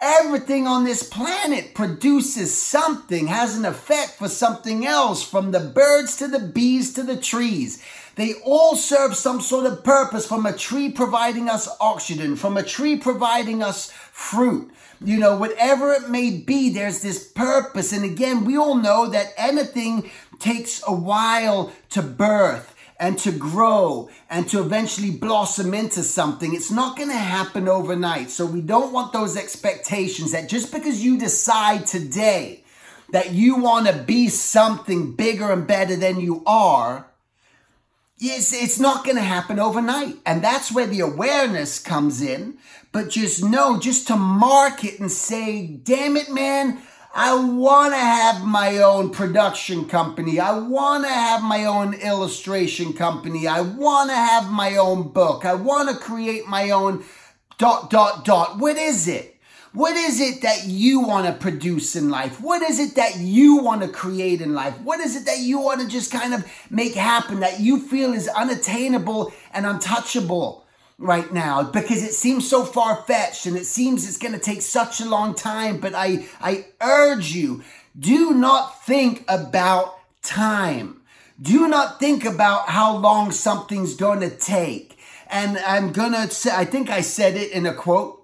Everything 0.00 0.66
on 0.66 0.84
this 0.84 1.08
planet 1.08 1.74
produces 1.74 2.56
something, 2.56 3.28
has 3.28 3.56
an 3.56 3.64
effect 3.64 4.18
for 4.18 4.28
something 4.28 4.84
else, 4.84 5.22
from 5.22 5.52
the 5.52 5.60
birds 5.60 6.16
to 6.16 6.26
the 6.26 6.40
bees 6.40 6.92
to 6.94 7.04
the 7.04 7.16
trees. 7.16 7.82
They 8.14 8.34
all 8.44 8.76
serve 8.76 9.14
some 9.16 9.40
sort 9.40 9.66
of 9.66 9.84
purpose 9.84 10.26
from 10.26 10.44
a 10.44 10.52
tree 10.52 10.90
providing 10.90 11.48
us 11.48 11.68
oxygen, 11.80 12.36
from 12.36 12.56
a 12.56 12.62
tree 12.62 12.96
providing 12.96 13.62
us 13.62 13.90
fruit. 13.90 14.70
You 15.00 15.18
know, 15.18 15.36
whatever 15.36 15.92
it 15.92 16.10
may 16.10 16.30
be, 16.30 16.70
there's 16.70 17.00
this 17.00 17.26
purpose. 17.26 17.92
And 17.92 18.04
again, 18.04 18.44
we 18.44 18.56
all 18.56 18.76
know 18.76 19.08
that 19.08 19.32
anything 19.36 20.10
takes 20.38 20.82
a 20.86 20.94
while 20.94 21.72
to 21.90 22.02
birth 22.02 22.74
and 23.00 23.18
to 23.18 23.32
grow 23.32 24.08
and 24.30 24.48
to 24.48 24.60
eventually 24.60 25.10
blossom 25.10 25.74
into 25.74 26.02
something. 26.02 26.54
It's 26.54 26.70
not 26.70 26.96
going 26.96 27.08
to 27.08 27.16
happen 27.16 27.66
overnight. 27.66 28.30
So 28.30 28.46
we 28.46 28.60
don't 28.60 28.92
want 28.92 29.12
those 29.12 29.36
expectations 29.36 30.30
that 30.32 30.48
just 30.48 30.72
because 30.72 31.02
you 31.02 31.18
decide 31.18 31.86
today 31.86 32.62
that 33.10 33.32
you 33.32 33.56
want 33.56 33.88
to 33.88 33.92
be 33.92 34.28
something 34.28 35.14
bigger 35.14 35.50
and 35.50 35.66
better 35.66 35.96
than 35.96 36.20
you 36.20 36.42
are, 36.46 37.08
it's, 38.22 38.52
it's 38.52 38.78
not 38.78 39.04
going 39.04 39.16
to 39.16 39.22
happen 39.22 39.58
overnight. 39.58 40.16
And 40.24 40.42
that's 40.42 40.70
where 40.70 40.86
the 40.86 41.00
awareness 41.00 41.78
comes 41.78 42.22
in. 42.22 42.58
But 42.92 43.10
just 43.10 43.44
know, 43.44 43.78
just 43.78 44.06
to 44.08 44.16
mark 44.16 44.84
it 44.84 45.00
and 45.00 45.10
say, 45.10 45.66
damn 45.66 46.16
it, 46.16 46.30
man, 46.30 46.78
I 47.14 47.34
want 47.34 47.92
to 47.92 47.98
have 47.98 48.44
my 48.44 48.78
own 48.78 49.10
production 49.10 49.86
company. 49.86 50.40
I 50.40 50.58
want 50.58 51.04
to 51.04 51.10
have 51.10 51.42
my 51.42 51.64
own 51.64 51.94
illustration 51.94 52.92
company. 52.92 53.46
I 53.46 53.60
want 53.60 54.10
to 54.10 54.16
have 54.16 54.50
my 54.50 54.76
own 54.76 55.08
book. 55.08 55.44
I 55.44 55.54
want 55.54 55.90
to 55.90 55.96
create 55.96 56.46
my 56.46 56.70
own 56.70 57.04
dot, 57.58 57.90
dot, 57.90 58.24
dot. 58.24 58.58
What 58.58 58.76
is 58.76 59.08
it? 59.08 59.31
What 59.72 59.96
is 59.96 60.20
it 60.20 60.42
that 60.42 60.66
you 60.66 61.00
want 61.00 61.26
to 61.26 61.32
produce 61.32 61.96
in 61.96 62.10
life? 62.10 62.42
What 62.42 62.60
is 62.60 62.78
it 62.78 62.94
that 62.96 63.16
you 63.16 63.56
want 63.56 63.80
to 63.80 63.88
create 63.88 64.42
in 64.42 64.52
life? 64.52 64.78
What 64.80 65.00
is 65.00 65.16
it 65.16 65.24
that 65.24 65.38
you 65.38 65.60
want 65.60 65.80
to 65.80 65.88
just 65.88 66.12
kind 66.12 66.34
of 66.34 66.46
make 66.68 66.94
happen 66.94 67.40
that 67.40 67.58
you 67.58 67.80
feel 67.80 68.12
is 68.12 68.28
unattainable 68.28 69.32
and 69.54 69.64
untouchable 69.64 70.66
right 70.98 71.32
now 71.32 71.62
because 71.62 72.02
it 72.02 72.12
seems 72.12 72.48
so 72.48 72.66
far 72.66 72.96
fetched 73.06 73.46
and 73.46 73.56
it 73.56 73.64
seems 73.64 74.06
it's 74.06 74.18
going 74.18 74.34
to 74.34 74.38
take 74.38 74.60
such 74.60 75.00
a 75.00 75.08
long 75.08 75.34
time. 75.34 75.80
But 75.80 75.94
I, 75.94 76.26
I 76.38 76.66
urge 76.82 77.32
you, 77.32 77.62
do 77.98 78.34
not 78.34 78.84
think 78.84 79.24
about 79.26 79.94
time. 80.22 81.00
Do 81.40 81.66
not 81.66 81.98
think 81.98 82.26
about 82.26 82.68
how 82.68 82.94
long 82.98 83.32
something's 83.32 83.94
going 83.94 84.20
to 84.20 84.30
take. 84.30 84.98
And 85.30 85.56
I'm 85.60 85.92
going 85.92 86.12
to 86.12 86.28
say, 86.28 86.50
I 86.54 86.66
think 86.66 86.90
I 86.90 87.00
said 87.00 87.36
it 87.36 87.52
in 87.52 87.64
a 87.64 87.72
quote 87.72 88.21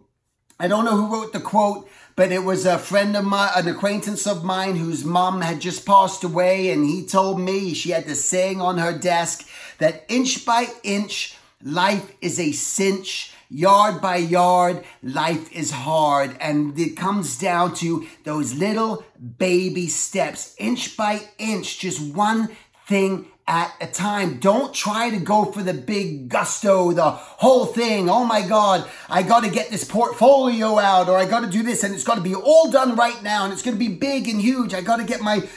I 0.60 0.66
don't 0.66 0.84
know 0.84 0.96
who 0.96 1.12
wrote 1.12 1.32
the 1.32 1.40
quote, 1.40 1.88
but 2.16 2.32
it 2.32 2.42
was 2.42 2.66
a 2.66 2.80
friend 2.80 3.16
of 3.16 3.24
mine, 3.24 3.50
an 3.54 3.68
acquaintance 3.68 4.26
of 4.26 4.42
mine 4.42 4.74
whose 4.74 5.04
mom 5.04 5.40
had 5.40 5.60
just 5.60 5.86
passed 5.86 6.24
away, 6.24 6.70
and 6.70 6.84
he 6.84 7.06
told 7.06 7.38
me 7.38 7.74
she 7.74 7.90
had 7.90 8.06
this 8.06 8.24
saying 8.24 8.60
on 8.60 8.78
her 8.78 8.96
desk 8.96 9.48
that 9.78 10.04
inch 10.08 10.44
by 10.44 10.66
inch, 10.82 11.36
life 11.62 12.12
is 12.20 12.40
a 12.40 12.50
cinch. 12.52 13.32
Yard 13.50 14.02
by 14.02 14.16
yard, 14.16 14.84
life 15.02 15.50
is 15.52 15.70
hard. 15.70 16.36
And 16.38 16.78
it 16.78 16.98
comes 16.98 17.38
down 17.38 17.74
to 17.76 18.06
those 18.24 18.52
little 18.52 19.04
baby 19.38 19.86
steps, 19.86 20.54
inch 20.58 20.98
by 20.98 21.20
inch, 21.38 21.78
just 21.78 22.14
one 22.14 22.50
thing 22.86 23.26
at 23.48 23.74
a 23.80 23.86
time. 23.86 24.38
Don't 24.38 24.74
try 24.74 25.08
to 25.08 25.18
go 25.18 25.46
for 25.46 25.62
the 25.62 25.72
big 25.72 26.28
gusto, 26.28 26.92
the 26.92 27.10
whole 27.10 27.64
thing. 27.64 28.10
Oh 28.10 28.24
my 28.24 28.46
God, 28.46 28.88
I 29.08 29.22
got 29.22 29.42
to 29.42 29.50
get 29.50 29.70
this 29.70 29.84
portfolio 29.84 30.78
out 30.78 31.08
or 31.08 31.16
I 31.16 31.24
got 31.24 31.40
to 31.40 31.50
do 31.50 31.62
this 31.62 31.82
and 31.82 31.94
it's 31.94 32.04
got 32.04 32.16
to 32.16 32.20
be 32.20 32.34
all 32.34 32.70
done 32.70 32.94
right 32.94 33.20
now 33.22 33.44
and 33.44 33.52
it's 33.52 33.62
going 33.62 33.76
to 33.76 33.78
be 33.78 33.94
big 33.94 34.28
and 34.28 34.40
huge. 34.40 34.74
I 34.74 34.82
got 34.82 34.98
to 34.98 35.04
get 35.04 35.22
my 35.22 35.48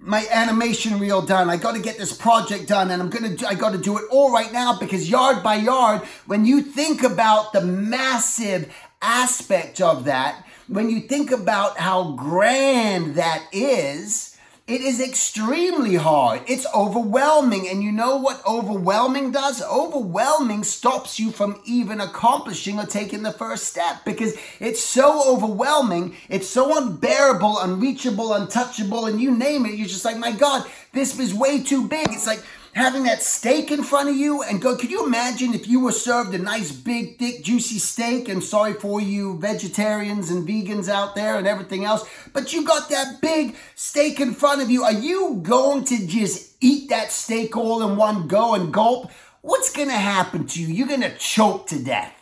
my 0.00 0.26
animation 0.30 0.98
reel 0.98 1.22
done. 1.22 1.48
I 1.48 1.56
got 1.56 1.74
to 1.76 1.80
get 1.80 1.96
this 1.96 2.14
project 2.14 2.68
done 2.68 2.90
and 2.90 3.00
I'm 3.00 3.10
going 3.10 3.36
to 3.36 3.46
I 3.46 3.54
got 3.54 3.72
to 3.72 3.78
do 3.78 3.98
it 3.98 4.04
all 4.10 4.32
right 4.32 4.52
now 4.52 4.78
because 4.78 5.08
yard 5.08 5.42
by 5.42 5.56
yard 5.56 6.02
when 6.26 6.46
you 6.46 6.62
think 6.62 7.02
about 7.02 7.52
the 7.52 7.60
massive 7.60 8.74
aspect 9.02 9.82
of 9.82 10.06
that, 10.06 10.46
when 10.66 10.88
you 10.88 11.00
think 11.00 11.30
about 11.30 11.78
how 11.78 12.12
grand 12.12 13.16
that 13.16 13.46
is, 13.52 14.33
it 14.66 14.80
is 14.80 14.98
extremely 14.98 15.96
hard. 15.96 16.40
It's 16.46 16.66
overwhelming. 16.74 17.68
And 17.68 17.82
you 17.82 17.92
know 17.92 18.16
what 18.16 18.42
overwhelming 18.46 19.30
does? 19.30 19.62
Overwhelming 19.62 20.64
stops 20.64 21.20
you 21.20 21.30
from 21.30 21.60
even 21.66 22.00
accomplishing 22.00 22.78
or 22.78 22.86
taking 22.86 23.22
the 23.22 23.32
first 23.32 23.64
step 23.64 24.06
because 24.06 24.34
it's 24.60 24.82
so 24.82 25.34
overwhelming. 25.34 26.16
It's 26.30 26.48
so 26.48 26.78
unbearable, 26.78 27.58
unreachable, 27.58 28.32
untouchable, 28.32 29.04
and 29.04 29.20
you 29.20 29.30
name 29.36 29.66
it. 29.66 29.74
You're 29.74 29.86
just 29.86 30.04
like, 30.04 30.16
my 30.16 30.32
God, 30.32 30.66
this 30.92 31.18
is 31.20 31.34
way 31.34 31.62
too 31.62 31.86
big. 31.86 32.08
It's 32.10 32.26
like, 32.26 32.42
having 32.74 33.04
that 33.04 33.22
steak 33.22 33.70
in 33.70 33.82
front 33.82 34.08
of 34.08 34.16
you 34.16 34.42
and 34.42 34.60
go, 34.60 34.76
could 34.76 34.90
you 34.90 35.06
imagine 35.06 35.54
if 35.54 35.68
you 35.68 35.80
were 35.80 35.92
served 35.92 36.34
a 36.34 36.38
nice 36.38 36.72
big, 36.72 37.18
thick, 37.18 37.42
juicy 37.42 37.78
steak? 37.78 38.28
And 38.28 38.42
sorry 38.42 38.74
for 38.74 39.00
you 39.00 39.38
vegetarians 39.38 40.30
and 40.30 40.46
vegans 40.46 40.88
out 40.88 41.14
there 41.14 41.38
and 41.38 41.46
everything 41.46 41.84
else, 41.84 42.08
but 42.32 42.52
you 42.52 42.64
got 42.64 42.88
that 42.90 43.20
big 43.20 43.56
steak 43.74 44.20
in 44.20 44.34
front 44.34 44.60
of 44.60 44.70
you. 44.70 44.82
Are 44.84 44.92
you 44.92 45.40
going 45.42 45.84
to 45.84 46.06
just 46.06 46.56
eat 46.60 46.88
that 46.90 47.12
steak 47.12 47.56
all 47.56 47.88
in 47.88 47.96
one 47.96 48.26
go 48.26 48.54
and 48.54 48.72
gulp? 48.72 49.10
What's 49.40 49.72
going 49.72 49.88
to 49.88 49.94
happen 49.94 50.46
to 50.48 50.60
you? 50.60 50.68
You're 50.68 50.88
going 50.88 51.02
to 51.02 51.16
choke 51.16 51.68
to 51.68 51.82
death. 51.82 52.12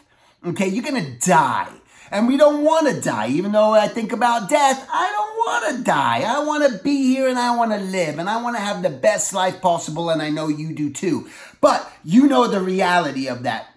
Okay, 0.45 0.67
you're 0.67 0.85
going 0.85 1.03
to 1.03 1.29
die. 1.29 1.73
And 2.13 2.29
we 2.29 2.37
don't 2.37 2.63
want 2.63 2.87
to 2.89 3.01
die. 3.01 3.29
Even 3.29 3.53
though 3.53 3.73
I 3.73 3.89
think 3.89 4.13
about 4.13 4.51
death, 4.51 4.87
I 4.93 5.11
don't 5.11 5.37
want 5.39 5.77
to 5.79 5.83
die. 5.83 6.21
I 6.21 6.45
want 6.45 6.71
to 6.71 6.85
be 6.85 7.15
here 7.15 7.27
and 7.27 7.39
I 7.39 7.57
want 7.57 7.73
to 7.73 7.79
live 7.79 8.19
and 8.19 8.29
I 8.29 8.41
want 8.43 8.55
to 8.57 8.63
have 8.63 8.83
the 8.83 8.91
best 8.91 9.33
life 9.33 9.63
possible. 9.63 10.11
And 10.11 10.21
I 10.21 10.29
know 10.29 10.49
you 10.49 10.75
do 10.75 10.91
too. 10.91 11.29
But 11.63 11.91
you 12.05 12.29
know 12.29 12.47
the 12.47 12.61
reality 12.61 13.29
of 13.29 13.43
that. 13.45 13.73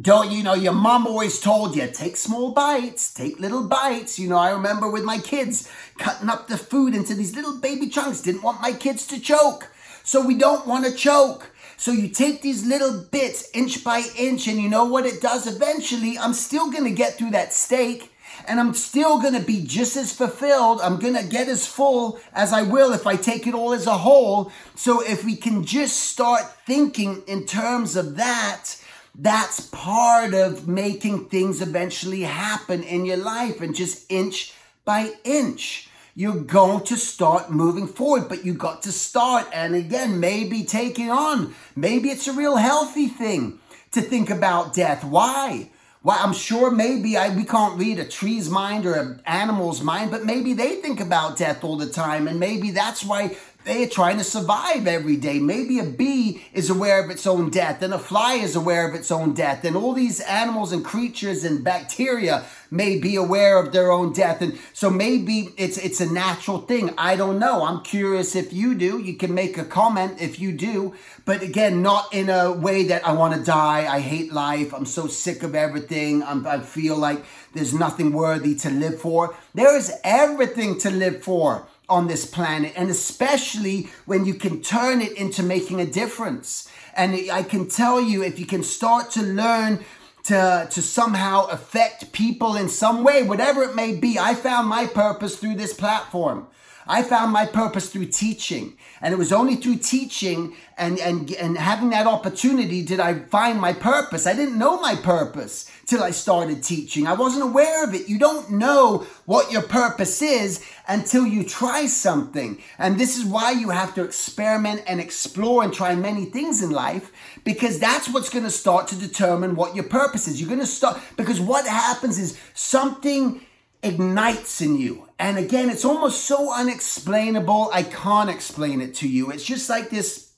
don't 0.00 0.32
you 0.32 0.42
know 0.42 0.54
your 0.54 0.72
mom 0.72 1.06
always 1.06 1.38
told 1.38 1.76
you 1.76 1.86
take 1.86 2.16
small 2.16 2.50
bites 2.50 3.14
take 3.14 3.38
little 3.38 3.62
bites 3.62 4.18
you 4.18 4.28
know 4.28 4.36
i 4.36 4.50
remember 4.50 4.90
with 4.90 5.04
my 5.04 5.18
kids 5.18 5.70
cutting 5.98 6.28
up 6.28 6.48
the 6.48 6.58
food 6.58 6.96
into 6.96 7.14
these 7.14 7.36
little 7.36 7.60
baby 7.60 7.88
chunks 7.88 8.20
didn't 8.20 8.42
want 8.42 8.60
my 8.60 8.72
kids 8.72 9.06
to 9.06 9.20
choke 9.20 9.70
so 10.02 10.26
we 10.26 10.34
don't 10.34 10.66
want 10.66 10.84
to 10.84 10.92
choke 10.92 11.53
so 11.76 11.92
you 11.92 12.08
take 12.08 12.42
these 12.42 12.66
little 12.66 13.00
bits 13.10 13.50
inch 13.54 13.84
by 13.84 14.02
inch 14.18 14.46
and 14.48 14.58
you 14.60 14.68
know 14.68 14.84
what 14.84 15.06
it 15.06 15.20
does 15.20 15.46
eventually 15.46 16.18
i'm 16.18 16.34
still 16.34 16.70
to 16.84 16.90
get 16.90 17.14
through 17.14 17.30
that 17.30 17.52
steak 17.52 18.10
and 18.46 18.60
I'm 18.60 18.74
still 18.74 19.20
to 19.34 19.40
be 19.40 19.64
just 19.64 19.96
as 19.96 20.12
fulfilled. 20.12 20.80
I'm 20.82 20.98
to 21.14 21.24
get 21.24 21.48
as 21.48 21.66
full 21.66 22.18
as 22.34 22.52
I 22.52 22.62
will 22.62 22.92
if 22.92 23.06
I 23.06 23.16
take 23.16 23.46
it 23.46 23.54
all 23.54 23.72
as 23.72 23.86
a 23.86 23.98
whole. 23.98 24.50
So 24.74 25.02
if 25.02 25.24
we 25.24 25.36
can 25.36 25.64
just 25.64 26.00
start 26.00 26.42
thinking 26.66 27.22
in 27.26 27.46
terms 27.46 27.96
of 27.96 28.16
that, 28.16 28.76
that's 29.14 29.60
part 29.68 30.34
of 30.34 30.66
making 30.66 31.26
things 31.26 31.62
eventually 31.62 32.22
happen 32.22 32.82
in 32.82 33.04
your 33.04 33.16
life 33.16 33.60
and 33.60 33.74
just 33.74 34.10
inch 34.10 34.52
by 34.84 35.12
inch. 35.22 35.88
You're 36.16 36.42
going 36.42 36.84
to 36.84 36.96
start 36.96 37.50
moving 37.50 37.88
forward, 37.88 38.28
but 38.28 38.44
you 38.44 38.54
got 38.54 38.82
to 38.82 38.92
start. 38.92 39.48
And 39.52 39.74
again, 39.74 40.20
maybe 40.20 40.62
taking 40.62 41.10
on, 41.10 41.56
maybe 41.74 42.10
it's 42.10 42.28
a 42.28 42.32
real 42.32 42.54
healthy 42.56 43.08
thing 43.08 43.58
to 43.90 44.00
think 44.00 44.30
about 44.30 44.74
death. 44.74 45.02
Why? 45.02 45.70
Well, 46.04 46.16
I'm 46.20 46.32
sure 46.32 46.70
maybe 46.70 47.16
I, 47.16 47.34
we 47.34 47.44
can't 47.44 47.76
read 47.76 47.98
a 47.98 48.04
tree's 48.04 48.48
mind 48.48 48.86
or 48.86 48.94
an 48.94 49.22
animal's 49.26 49.82
mind, 49.82 50.12
but 50.12 50.24
maybe 50.24 50.52
they 50.52 50.76
think 50.76 51.00
about 51.00 51.36
death 51.36 51.64
all 51.64 51.76
the 51.76 51.88
time. 51.88 52.28
And 52.28 52.38
maybe 52.38 52.70
that's 52.70 53.04
why 53.04 53.36
they're 53.64 53.88
trying 53.88 54.18
to 54.18 54.24
survive 54.24 54.86
every 54.86 55.16
day. 55.16 55.38
Maybe 55.38 55.78
a 55.78 55.84
bee 55.84 56.44
is 56.52 56.68
aware 56.68 57.02
of 57.02 57.10
its 57.10 57.26
own 57.26 57.50
death, 57.50 57.82
and 57.82 57.94
a 57.94 57.98
fly 57.98 58.34
is 58.34 58.54
aware 58.54 58.86
of 58.88 58.94
its 58.94 59.10
own 59.10 59.32
death, 59.34 59.64
and 59.64 59.76
all 59.76 59.94
these 59.94 60.20
animals 60.20 60.72
and 60.72 60.84
creatures 60.84 61.44
and 61.44 61.64
bacteria 61.64 62.44
may 62.70 62.98
be 62.98 63.16
aware 63.16 63.58
of 63.58 63.72
their 63.72 63.90
own 63.90 64.12
death. 64.12 64.42
And 64.42 64.58
so 64.72 64.90
maybe 64.90 65.50
it's 65.56 65.78
it's 65.78 66.00
a 66.00 66.12
natural 66.12 66.58
thing. 66.58 66.92
I 66.98 67.16
don't 67.16 67.38
know. 67.38 67.64
I'm 67.64 67.82
curious 67.82 68.34
if 68.34 68.52
you 68.52 68.74
do. 68.74 68.98
You 68.98 69.14
can 69.14 69.32
make 69.34 69.56
a 69.56 69.64
comment 69.64 70.20
if 70.20 70.38
you 70.38 70.52
do, 70.52 70.94
but 71.24 71.42
again, 71.42 71.82
not 71.82 72.12
in 72.12 72.28
a 72.28 72.52
way 72.52 72.84
that 72.84 73.06
I 73.06 73.12
want 73.12 73.34
to 73.34 73.42
die. 73.42 73.86
I 73.90 74.00
hate 74.00 74.32
life. 74.32 74.74
I'm 74.74 74.86
so 74.86 75.06
sick 75.06 75.42
of 75.42 75.54
everything. 75.54 76.22
I'm, 76.22 76.46
I 76.46 76.60
feel 76.60 76.96
like 76.96 77.24
there's 77.54 77.72
nothing 77.72 78.12
worthy 78.12 78.54
to 78.56 78.70
live 78.70 79.00
for. 79.00 79.34
There 79.54 79.76
is 79.76 79.92
everything 80.02 80.78
to 80.80 80.90
live 80.90 81.22
for 81.22 81.66
on 81.88 82.06
this 82.06 82.24
planet, 82.24 82.72
and 82.76 82.90
especially 82.90 83.88
when 84.06 84.24
you 84.24 84.34
can 84.34 84.62
turn 84.62 85.00
it 85.00 85.12
into 85.12 85.42
making 85.42 85.80
a 85.80 85.86
difference. 85.86 86.68
And 86.96 87.14
I 87.30 87.42
can 87.42 87.68
tell 87.68 88.00
you, 88.00 88.22
if 88.22 88.38
you 88.38 88.46
can 88.46 88.62
start 88.62 89.10
to 89.12 89.22
learn 89.22 89.84
to, 90.24 90.66
to 90.70 90.82
somehow 90.82 91.46
affect 91.46 92.12
people 92.12 92.56
in 92.56 92.68
some 92.68 93.04
way, 93.04 93.22
whatever 93.22 93.62
it 93.62 93.74
may 93.74 93.94
be, 93.94 94.18
I 94.18 94.34
found 94.34 94.68
my 94.68 94.86
purpose 94.86 95.36
through 95.36 95.56
this 95.56 95.74
platform. 95.74 96.46
I 96.86 97.02
found 97.02 97.32
my 97.32 97.46
purpose 97.46 97.90
through 97.90 98.06
teaching. 98.06 98.76
And 99.00 99.12
it 99.12 99.16
was 99.16 99.32
only 99.32 99.56
through 99.56 99.76
teaching 99.76 100.54
and, 100.76 100.98
and, 100.98 101.30
and 101.32 101.56
having 101.56 101.90
that 101.90 102.06
opportunity 102.06 102.82
did 102.82 103.00
I 103.00 103.14
find 103.14 103.60
my 103.60 103.72
purpose. 103.72 104.26
I 104.26 104.34
didn't 104.34 104.58
know 104.58 104.80
my 104.80 104.96
purpose 104.96 105.70
till 105.86 106.02
I 106.02 106.10
started 106.10 106.62
teaching. 106.62 107.06
I 107.06 107.14
wasn't 107.14 107.44
aware 107.44 107.84
of 107.84 107.94
it. 107.94 108.08
You 108.08 108.18
don't 108.18 108.50
know 108.50 109.06
what 109.24 109.52
your 109.52 109.62
purpose 109.62 110.20
is 110.20 110.64
until 110.88 111.26
you 111.26 111.44
try 111.44 111.86
something. 111.86 112.62
And 112.78 112.98
this 112.98 113.16
is 113.16 113.24
why 113.24 113.52
you 113.52 113.70
have 113.70 113.94
to 113.94 114.04
experiment 114.04 114.82
and 114.86 115.00
explore 115.00 115.62
and 115.62 115.72
try 115.72 115.94
many 115.94 116.24
things 116.26 116.62
in 116.62 116.70
life 116.70 117.12
because 117.44 117.78
that's 117.78 118.08
what's 118.08 118.30
going 118.30 118.44
to 118.44 118.50
start 118.50 118.88
to 118.88 118.96
determine 118.96 119.54
what 119.54 119.74
your 119.74 119.84
purpose 119.84 120.28
is. 120.28 120.40
You're 120.40 120.48
going 120.48 120.60
to 120.60 120.66
start 120.66 121.00
because 121.16 121.40
what 121.40 121.66
happens 121.66 122.18
is 122.18 122.38
something 122.54 123.40
ignites 123.84 124.60
in 124.60 124.78
you. 124.78 125.08
And 125.18 125.38
again, 125.38 125.70
it's 125.70 125.84
almost 125.84 126.24
so 126.24 126.52
unexplainable. 126.52 127.70
I 127.72 127.82
can't 127.82 128.30
explain 128.30 128.80
it 128.80 128.94
to 128.96 129.08
you. 129.08 129.30
It's 129.30 129.44
just 129.44 129.68
like 129.68 129.90
this 129.90 130.32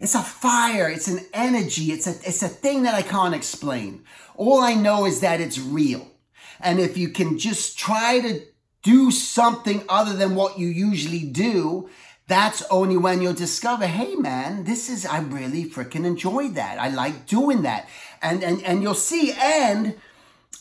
it's 0.00 0.16
a 0.16 0.22
fire, 0.22 0.88
it's 0.88 1.06
an 1.06 1.20
energy, 1.32 1.92
it's 1.92 2.08
a 2.08 2.28
it's 2.28 2.42
a 2.42 2.48
thing 2.48 2.82
that 2.82 2.94
I 2.94 3.02
can't 3.02 3.36
explain. 3.36 4.04
All 4.34 4.60
I 4.60 4.74
know 4.74 5.06
is 5.06 5.20
that 5.20 5.40
it's 5.40 5.60
real. 5.60 6.10
And 6.58 6.80
if 6.80 6.96
you 6.96 7.10
can 7.10 7.38
just 7.38 7.78
try 7.78 8.20
to 8.20 8.40
do 8.82 9.12
something 9.12 9.84
other 9.88 10.16
than 10.16 10.34
what 10.34 10.58
you 10.58 10.66
usually 10.66 11.24
do, 11.24 11.88
that's 12.26 12.62
only 12.70 12.96
when 12.96 13.22
you'll 13.22 13.32
discover, 13.32 13.86
hey 13.86 14.16
man, 14.16 14.64
this 14.64 14.90
is 14.90 15.06
I 15.06 15.20
really 15.20 15.66
freaking 15.66 16.04
enjoy 16.04 16.48
that. 16.48 16.80
I 16.80 16.88
like 16.88 17.26
doing 17.26 17.62
that. 17.62 17.88
And 18.20 18.42
and 18.42 18.60
and 18.64 18.82
you'll 18.82 18.94
see 18.94 19.32
and 19.32 19.94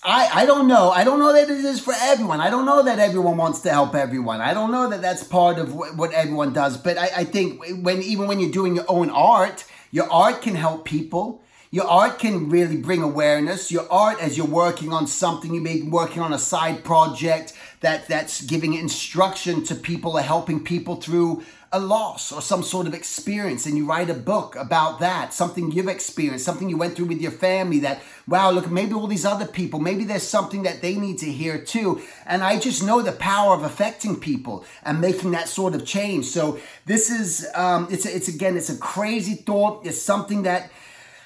I, 0.03 0.29
I 0.33 0.45
don't 0.47 0.67
know. 0.67 0.89
I 0.89 1.03
don't 1.03 1.19
know 1.19 1.31
that 1.31 1.49
it 1.49 1.63
is 1.63 1.79
for 1.79 1.93
everyone. 1.95 2.41
I 2.41 2.49
don't 2.49 2.65
know 2.65 2.81
that 2.83 2.97
everyone 2.97 3.37
wants 3.37 3.59
to 3.61 3.69
help 3.69 3.93
everyone. 3.93 4.41
I 4.41 4.53
don't 4.53 4.71
know 4.71 4.89
that 4.89 5.01
that's 5.01 5.23
part 5.23 5.59
of 5.59 5.75
what, 5.75 5.95
what 5.95 6.11
everyone 6.13 6.53
does. 6.53 6.75
But 6.77 6.97
I, 6.97 7.11
I 7.17 7.23
think 7.23 7.63
when 7.83 8.01
even 8.01 8.27
when 8.27 8.39
you're 8.39 8.51
doing 8.51 8.75
your 8.75 8.85
own 8.87 9.11
art, 9.11 9.63
your 9.91 10.11
art 10.11 10.41
can 10.41 10.55
help 10.55 10.85
people. 10.85 11.43
Your 11.69 11.85
art 11.85 12.19
can 12.19 12.49
really 12.49 12.77
bring 12.77 13.03
awareness. 13.03 13.71
Your 13.71 13.89
art, 13.91 14.19
as 14.19 14.37
you're 14.37 14.47
working 14.47 14.91
on 14.91 15.05
something, 15.05 15.53
you 15.53 15.61
may 15.61 15.81
be 15.81 15.87
working 15.87 16.21
on 16.21 16.33
a 16.33 16.39
side 16.39 16.83
project 16.83 17.53
that 17.81 18.07
that's 18.07 18.41
giving 18.41 18.73
instruction 18.73 19.63
to 19.65 19.75
people 19.75 20.17
or 20.17 20.21
helping 20.21 20.63
people 20.63 20.95
through 20.95 21.43
a 21.73 21.79
loss 21.79 22.33
or 22.33 22.41
some 22.41 22.63
sort 22.63 22.85
of 22.85 22.93
experience 22.93 23.65
and 23.65 23.77
you 23.77 23.85
write 23.85 24.09
a 24.09 24.13
book 24.13 24.57
about 24.57 24.99
that, 24.99 25.33
something 25.33 25.71
you've 25.71 25.87
experienced, 25.87 26.43
something 26.43 26.69
you 26.69 26.77
went 26.77 26.95
through 26.95 27.05
with 27.05 27.21
your 27.21 27.31
family 27.31 27.79
that, 27.79 28.01
wow, 28.27 28.51
look, 28.51 28.69
maybe 28.69 28.93
all 28.93 29.07
these 29.07 29.25
other 29.25 29.47
people, 29.47 29.79
maybe 29.79 30.03
there's 30.03 30.27
something 30.27 30.63
that 30.63 30.81
they 30.81 30.95
need 30.95 31.17
to 31.19 31.31
hear 31.31 31.57
too. 31.57 32.01
And 32.25 32.43
I 32.43 32.59
just 32.59 32.83
know 32.83 33.01
the 33.01 33.13
power 33.13 33.53
of 33.53 33.63
affecting 33.63 34.19
people 34.19 34.65
and 34.83 34.99
making 34.99 35.31
that 35.31 35.47
sort 35.47 35.73
of 35.73 35.85
change. 35.85 36.25
So 36.25 36.59
this 36.85 37.09
is, 37.09 37.47
um, 37.55 37.87
it's, 37.89 38.05
it's 38.05 38.27
again, 38.27 38.57
it's 38.57 38.69
a 38.69 38.77
crazy 38.77 39.35
thought. 39.35 39.85
It's 39.85 40.01
something 40.01 40.43
that 40.43 40.69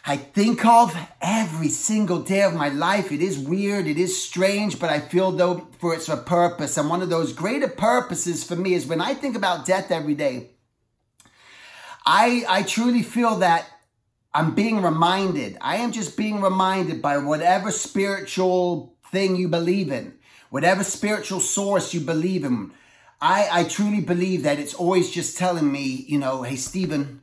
I 0.08 0.18
think 0.18 0.64
of 0.64 0.96
every 1.20 1.70
single 1.70 2.22
day 2.22 2.44
of 2.44 2.54
my 2.54 2.70
life. 2.70 3.12
It 3.12 3.24
is 3.24 3.40
weird, 3.40 3.88
it 3.88 3.98
is 3.98 4.22
strange, 4.22 4.80
but 4.80 4.92
I 4.92 5.00
feel 5.00 5.32
though 5.32 5.68
for 5.80 5.96
it's 5.96 6.10
a 6.10 6.18
purpose. 6.18 6.78
And 6.78 6.90
one 6.90 7.02
of 7.02 7.10
those 7.10 7.34
greater 7.34 7.68
purposes 7.68 8.44
for 8.44 8.56
me 8.56 8.76
is 8.76 8.86
when 8.86 9.02
I 9.02 9.16
think 9.16 9.36
about 9.36 9.66
death 9.66 9.92
every 9.92 10.14
day, 10.14 10.52
I 12.06 12.46
I 12.48 12.62
truly 12.62 13.02
feel 13.02 13.38
that 13.38 13.68
I'm 14.32 14.54
being 14.54 14.84
reminded. 14.84 15.58
I 15.60 15.78
am 15.78 15.92
just 15.92 16.16
being 16.16 16.40
reminded 16.40 17.02
by 17.02 17.18
whatever 17.18 17.72
spiritual 17.72 18.96
thing 19.12 19.36
you 19.36 19.48
believe 19.48 19.92
in, 19.92 20.14
whatever 20.52 20.84
spiritual 20.84 21.40
source 21.40 21.96
you 21.96 22.02
believe 22.02 22.44
in. 22.44 22.72
I, 23.22 23.48
I 23.52 23.64
truly 23.64 24.02
believe 24.02 24.44
that 24.44 24.60
it's 24.60 24.74
always 24.74 25.10
just 25.10 25.38
telling 25.38 25.72
me, 25.72 26.06
you 26.08 26.20
know, 26.20 26.44
hey, 26.44 26.58
Stephen, 26.58 27.22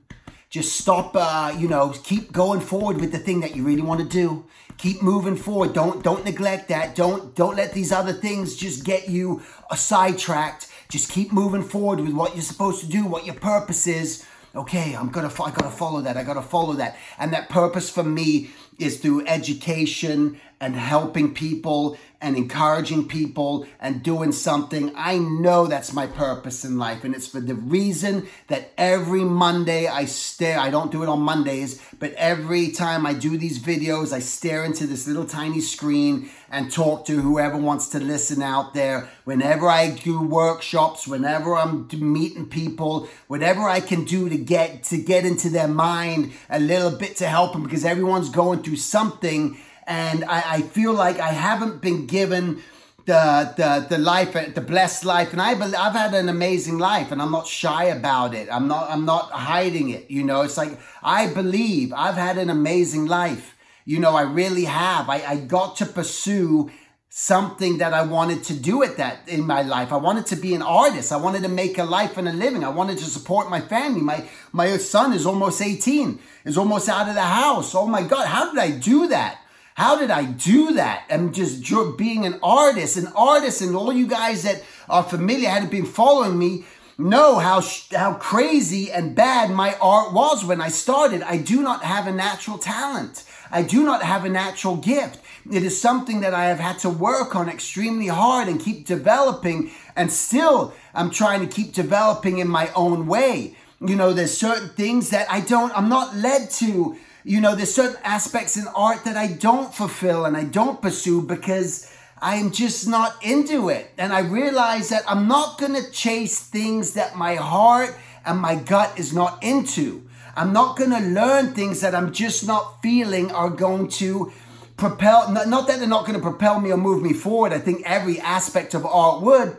just 0.52 0.76
stop 0.76 1.16
uh, 1.16 1.50
you 1.58 1.66
know 1.66 1.94
keep 2.04 2.30
going 2.30 2.60
forward 2.60 3.00
with 3.00 3.10
the 3.10 3.18
thing 3.18 3.40
that 3.40 3.56
you 3.56 3.64
really 3.64 3.80
want 3.80 4.00
to 4.00 4.06
do. 4.06 4.44
Keep 4.76 5.02
moving 5.02 5.34
forward. 5.34 5.72
Don't 5.72 6.04
don't 6.04 6.26
neglect 6.26 6.68
that. 6.68 6.94
Don't 6.94 7.34
don't 7.34 7.56
let 7.56 7.72
these 7.72 7.90
other 7.90 8.12
things 8.12 8.54
just 8.54 8.84
get 8.84 9.08
you 9.08 9.40
uh, 9.70 9.74
sidetracked. 9.74 10.68
Just 10.90 11.10
keep 11.10 11.32
moving 11.32 11.62
forward 11.62 12.00
with 12.00 12.12
what 12.12 12.34
you're 12.34 12.42
supposed 12.42 12.80
to 12.80 12.86
do 12.86 13.06
what 13.06 13.24
your 13.24 13.34
purpose 13.34 13.86
is. 13.86 14.26
Okay 14.54 14.94
i'm 14.94 15.08
gonna 15.08 15.32
i 15.42 15.50
gotta 15.50 15.70
follow 15.70 16.02
that. 16.02 16.18
I 16.18 16.22
gotta 16.22 16.42
follow 16.42 16.74
that. 16.74 16.98
And 17.18 17.32
that 17.32 17.48
purpose 17.48 17.88
for 17.88 18.04
me 18.04 18.50
is 18.78 19.00
through 19.00 19.26
education 19.26 20.38
and 20.62 20.76
helping 20.76 21.34
people 21.34 21.98
and 22.20 22.36
encouraging 22.36 23.08
people 23.08 23.66
and 23.80 24.00
doing 24.00 24.30
something. 24.30 24.92
I 24.94 25.18
know 25.18 25.66
that's 25.66 25.92
my 25.92 26.06
purpose 26.06 26.64
in 26.64 26.78
life. 26.78 27.02
And 27.02 27.16
it's 27.16 27.26
for 27.26 27.40
the 27.40 27.56
reason 27.56 28.28
that 28.46 28.70
every 28.78 29.24
Monday 29.24 29.88
I 29.88 30.04
stare, 30.04 30.60
I 30.60 30.70
don't 30.70 30.92
do 30.92 31.02
it 31.02 31.08
on 31.08 31.20
Mondays, 31.20 31.82
but 31.98 32.12
every 32.12 32.70
time 32.70 33.04
I 33.04 33.12
do 33.12 33.36
these 33.36 33.58
videos, 33.58 34.12
I 34.12 34.20
stare 34.20 34.64
into 34.64 34.86
this 34.86 35.08
little 35.08 35.26
tiny 35.26 35.60
screen 35.60 36.30
and 36.48 36.70
talk 36.70 37.06
to 37.06 37.20
whoever 37.20 37.56
wants 37.56 37.88
to 37.88 37.98
listen 37.98 38.40
out 38.40 38.72
there. 38.72 39.08
Whenever 39.24 39.68
I 39.68 39.90
do 39.90 40.22
workshops, 40.22 41.08
whenever 41.08 41.56
I'm 41.56 41.88
meeting 41.92 42.46
people, 42.46 43.08
whatever 43.26 43.62
I 43.62 43.80
can 43.80 44.04
do 44.04 44.28
to 44.28 44.36
get 44.36 44.84
to 44.84 44.98
get 44.98 45.24
into 45.24 45.50
their 45.50 45.66
mind 45.66 46.34
a 46.48 46.60
little 46.60 46.92
bit 46.92 47.16
to 47.16 47.26
help 47.26 47.52
them 47.52 47.64
because 47.64 47.84
everyone's 47.84 48.28
going 48.28 48.62
through 48.62 48.76
something 48.76 49.56
and 49.86 50.24
I, 50.24 50.56
I 50.56 50.62
feel 50.62 50.92
like 50.92 51.18
I 51.18 51.30
haven't 51.30 51.80
been 51.80 52.06
given 52.06 52.62
the 53.06 53.52
the 53.56 53.86
the 53.88 53.98
life 53.98 54.36
uh, 54.36 54.44
the 54.54 54.60
blessed 54.60 55.04
life 55.04 55.32
and 55.32 55.42
I 55.42 55.54
believe 55.54 55.74
I've 55.74 55.94
had 55.94 56.14
an 56.14 56.28
amazing 56.28 56.78
life 56.78 57.10
and 57.10 57.20
I'm 57.20 57.32
not 57.32 57.46
shy 57.46 57.84
about 57.84 58.34
it 58.34 58.48
I'm 58.50 58.68
not 58.68 58.90
I'm 58.90 59.04
not 59.04 59.30
hiding 59.32 59.90
it 59.90 60.10
you 60.10 60.22
know 60.22 60.42
it's 60.42 60.56
like 60.56 60.78
I 61.02 61.26
believe 61.26 61.92
I've 61.92 62.14
had 62.14 62.38
an 62.38 62.48
amazing 62.48 63.06
life 63.06 63.56
you 63.84 63.98
know 63.98 64.14
I 64.14 64.22
really 64.22 64.66
have 64.66 65.08
I, 65.08 65.16
I 65.26 65.36
got 65.36 65.76
to 65.76 65.86
pursue 65.86 66.70
something 67.14 67.76
that 67.76 67.92
I 67.92 68.04
wanted 68.04 68.42
to 68.44 68.54
do 68.54 68.82
at 68.82 68.96
that 68.96 69.28
in 69.28 69.46
my 69.46 69.60
life. 69.60 69.92
I 69.92 69.98
wanted 69.98 70.24
to 70.28 70.36
be 70.36 70.54
an 70.54 70.62
artist. 70.62 71.12
I 71.12 71.18
wanted 71.18 71.42
to 71.42 71.48
make 71.50 71.76
a 71.76 71.84
life 71.84 72.16
and 72.16 72.26
a 72.26 72.32
living. 72.32 72.64
I 72.64 72.70
wanted 72.70 72.96
to 72.98 73.04
support 73.04 73.50
my 73.50 73.60
family. 73.60 74.00
My 74.00 74.24
my 74.50 74.78
son 74.78 75.12
is 75.12 75.26
almost 75.26 75.60
18, 75.60 76.18
is 76.46 76.56
almost 76.56 76.88
out 76.88 77.10
of 77.10 77.14
the 77.14 77.20
house. 77.20 77.74
Oh 77.74 77.86
my 77.86 78.02
God, 78.02 78.26
how 78.26 78.48
did 78.50 78.58
I 78.58 78.70
do 78.70 79.08
that? 79.08 79.41
How 79.74 79.96
did 79.98 80.10
I 80.10 80.24
do 80.24 80.74
that? 80.74 81.04
I'm 81.10 81.32
just 81.32 81.64
being 81.96 82.26
an 82.26 82.38
artist, 82.42 82.96
an 82.96 83.08
artist, 83.16 83.62
and 83.62 83.74
all 83.74 83.92
you 83.92 84.06
guys 84.06 84.42
that 84.42 84.62
are 84.88 85.02
familiar, 85.02 85.48
had 85.48 85.70
been 85.70 85.86
following 85.86 86.38
me, 86.38 86.64
know 86.98 87.38
how 87.38 87.62
how 87.90 88.14
crazy 88.14 88.92
and 88.92 89.14
bad 89.14 89.50
my 89.50 89.74
art 89.80 90.12
was 90.12 90.44
when 90.44 90.60
I 90.60 90.68
started. 90.68 91.22
I 91.22 91.38
do 91.38 91.62
not 91.62 91.82
have 91.82 92.06
a 92.06 92.12
natural 92.12 92.58
talent. 92.58 93.24
I 93.50 93.62
do 93.62 93.84
not 93.84 94.02
have 94.02 94.24
a 94.24 94.28
natural 94.28 94.76
gift. 94.76 95.20
It 95.50 95.62
is 95.62 95.80
something 95.80 96.20
that 96.20 96.34
I 96.34 96.44
have 96.44 96.60
had 96.60 96.78
to 96.80 96.90
work 96.90 97.34
on 97.34 97.48
extremely 97.48 98.08
hard 98.08 98.48
and 98.48 98.60
keep 98.60 98.86
developing, 98.86 99.70
and 99.96 100.12
still 100.12 100.74
I'm 100.94 101.10
trying 101.10 101.40
to 101.40 101.46
keep 101.46 101.72
developing 101.72 102.38
in 102.38 102.48
my 102.48 102.70
own 102.74 103.06
way. 103.06 103.56
You 103.80 103.96
know, 103.96 104.12
there's 104.12 104.36
certain 104.36 104.68
things 104.68 105.10
that 105.10 105.30
I 105.30 105.40
don't, 105.40 105.76
I'm 105.76 105.88
not 105.88 106.14
led 106.14 106.50
to. 106.50 106.96
You 107.24 107.40
know, 107.40 107.54
there's 107.54 107.74
certain 107.74 108.00
aspects 108.02 108.56
in 108.56 108.66
art 108.74 109.04
that 109.04 109.16
I 109.16 109.28
don't 109.28 109.72
fulfill 109.72 110.24
and 110.24 110.36
I 110.36 110.44
don't 110.44 110.82
pursue 110.82 111.22
because 111.22 111.88
I'm 112.20 112.50
just 112.50 112.88
not 112.88 113.16
into 113.22 113.68
it. 113.68 113.90
And 113.96 114.12
I 114.12 114.20
realize 114.20 114.88
that 114.88 115.04
I'm 115.08 115.28
not 115.28 115.58
going 115.58 115.74
to 115.74 115.90
chase 115.90 116.40
things 116.40 116.94
that 116.94 117.16
my 117.16 117.36
heart 117.36 117.96
and 118.26 118.40
my 118.40 118.56
gut 118.56 118.98
is 118.98 119.12
not 119.12 119.42
into. 119.42 120.08
I'm 120.34 120.52
not 120.52 120.76
going 120.76 120.90
to 120.90 121.00
learn 121.00 121.54
things 121.54 121.80
that 121.80 121.94
I'm 121.94 122.12
just 122.12 122.46
not 122.46 122.82
feeling 122.82 123.30
are 123.30 123.50
going 123.50 123.88
to 123.88 124.32
propel, 124.76 125.30
not, 125.30 125.48
not 125.48 125.68
that 125.68 125.78
they're 125.78 125.88
not 125.88 126.06
going 126.06 126.18
to 126.18 126.22
propel 126.22 126.58
me 126.58 126.72
or 126.72 126.76
move 126.76 127.02
me 127.02 127.12
forward. 127.12 127.52
I 127.52 127.58
think 127.58 127.82
every 127.84 128.18
aspect 128.20 128.74
of 128.74 128.84
art 128.84 129.22
would, 129.22 129.56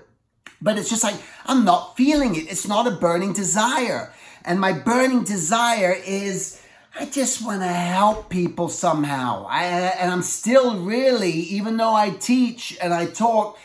but 0.61 0.77
it's 0.77 0.89
just 0.89 1.03
like, 1.03 1.15
I'm 1.45 1.63
not 1.63 1.95
feeling 1.95 2.35
it. 2.35 2.51
It's 2.51 2.67
not 2.67 2.87
a 2.87 2.91
burning 2.91 3.31
desire. 3.31 4.11
And 4.43 4.59
my 4.59 4.73
burning 4.73 5.23
desire 5.23 5.95
is, 6.05 6.59
I 6.95 7.05
just 7.05 7.43
want 7.43 7.61
to 7.61 7.67
help 7.67 8.29
people 8.29 8.69
somehow. 8.69 9.47
I, 9.49 9.63
and 9.65 10.11
I'm 10.11 10.21
still 10.21 10.79
really, 10.79 11.31
even 11.31 11.77
though 11.77 11.93
I 11.93 12.11
teach 12.11 12.77
and 12.79 12.93
I 12.93 13.07
talk, 13.07 13.57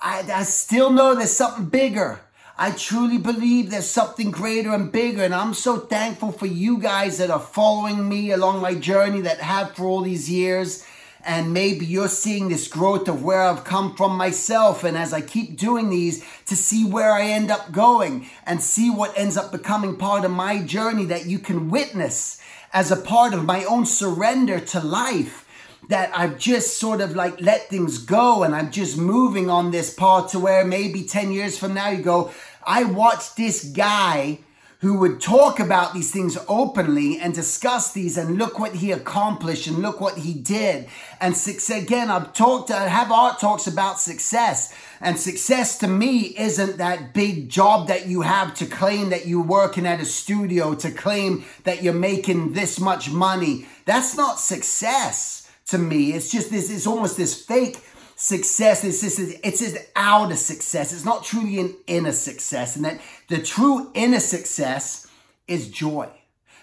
I, 0.00 0.24
I 0.32 0.44
still 0.44 0.90
know 0.90 1.16
there's 1.16 1.32
something 1.32 1.66
bigger. 1.66 2.20
I 2.56 2.70
truly 2.70 3.18
believe 3.18 3.70
there's 3.70 3.90
something 3.90 4.30
greater 4.30 4.72
and 4.72 4.92
bigger. 4.92 5.24
And 5.24 5.34
I'm 5.34 5.52
so 5.52 5.78
thankful 5.78 6.30
for 6.30 6.46
you 6.46 6.78
guys 6.78 7.18
that 7.18 7.30
are 7.30 7.40
following 7.40 8.08
me 8.08 8.30
along 8.30 8.60
my 8.60 8.74
journey 8.76 9.22
that 9.22 9.40
have 9.40 9.74
for 9.74 9.86
all 9.86 10.02
these 10.02 10.30
years. 10.30 10.86
And 11.24 11.52
maybe 11.52 11.84
you're 11.84 12.08
seeing 12.08 12.48
this 12.48 12.68
growth 12.68 13.08
of 13.08 13.22
where 13.22 13.42
I've 13.42 13.64
come 13.64 13.94
from 13.94 14.16
myself. 14.16 14.84
And 14.84 14.96
as 14.96 15.12
I 15.12 15.20
keep 15.20 15.58
doing 15.58 15.90
these 15.90 16.24
to 16.46 16.56
see 16.56 16.84
where 16.84 17.12
I 17.12 17.24
end 17.24 17.50
up 17.50 17.72
going 17.72 18.28
and 18.46 18.62
see 18.62 18.90
what 18.90 19.16
ends 19.18 19.36
up 19.36 19.52
becoming 19.52 19.96
part 19.96 20.24
of 20.24 20.30
my 20.30 20.62
journey 20.62 21.04
that 21.06 21.26
you 21.26 21.38
can 21.38 21.70
witness 21.70 22.40
as 22.72 22.90
a 22.90 22.96
part 22.96 23.34
of 23.34 23.44
my 23.44 23.64
own 23.64 23.84
surrender 23.84 24.60
to 24.60 24.80
life 24.80 25.46
that 25.88 26.10
I've 26.16 26.38
just 26.38 26.78
sort 26.78 27.00
of 27.00 27.16
like 27.16 27.40
let 27.40 27.68
things 27.68 27.98
go 27.98 28.44
and 28.44 28.54
I'm 28.54 28.70
just 28.70 28.96
moving 28.96 29.50
on 29.50 29.70
this 29.70 29.92
path 29.92 30.30
to 30.32 30.38
where 30.38 30.64
maybe 30.64 31.02
10 31.02 31.32
years 31.32 31.58
from 31.58 31.74
now 31.74 31.88
you 31.88 32.02
go, 32.02 32.32
I 32.64 32.84
watched 32.84 33.36
this 33.36 33.64
guy 33.64 34.38
who 34.80 34.98
would 34.98 35.20
talk 35.20 35.60
about 35.60 35.92
these 35.92 36.10
things 36.10 36.38
openly 36.48 37.18
and 37.20 37.34
discuss 37.34 37.92
these 37.92 38.16
and 38.16 38.38
look 38.38 38.58
what 38.58 38.76
he 38.76 38.92
accomplished 38.92 39.66
and 39.66 39.78
look 39.78 40.00
what 40.00 40.16
he 40.16 40.32
did. 40.32 40.88
And 41.20 41.36
success, 41.36 41.82
again, 41.82 42.10
I've 42.10 42.32
talked, 42.32 42.70
I 42.70 42.88
have 42.88 43.12
art 43.12 43.38
talks 43.38 43.66
about 43.66 44.00
success. 44.00 44.74
And 45.02 45.18
success 45.18 45.76
to 45.78 45.86
me 45.86 46.34
isn't 46.38 46.78
that 46.78 47.12
big 47.12 47.50
job 47.50 47.88
that 47.88 48.06
you 48.06 48.22
have 48.22 48.54
to 48.54 48.66
claim 48.66 49.10
that 49.10 49.26
you're 49.26 49.44
working 49.44 49.86
at 49.86 50.00
a 50.00 50.06
studio, 50.06 50.74
to 50.76 50.90
claim 50.90 51.44
that 51.64 51.82
you're 51.82 51.92
making 51.92 52.54
this 52.54 52.80
much 52.80 53.10
money. 53.10 53.66
That's 53.84 54.16
not 54.16 54.40
success 54.40 55.50
to 55.66 55.78
me. 55.78 56.12
It's 56.12 56.30
just 56.30 56.50
this, 56.50 56.70
it's 56.70 56.86
almost 56.86 57.18
this 57.18 57.44
fake 57.44 57.84
success 58.20 58.84
is 58.84 59.00
this 59.00 59.18
is 59.18 59.40
it's 59.42 59.60
just 59.60 59.78
outer 59.96 60.36
success. 60.36 60.92
It's 60.92 61.06
not 61.06 61.24
truly 61.24 61.58
an 61.58 61.74
inner 61.86 62.12
success. 62.12 62.76
And 62.76 62.84
that 62.84 63.00
the 63.28 63.38
true 63.38 63.90
inner 63.94 64.20
success 64.20 65.08
is 65.48 65.70
joy. 65.70 66.08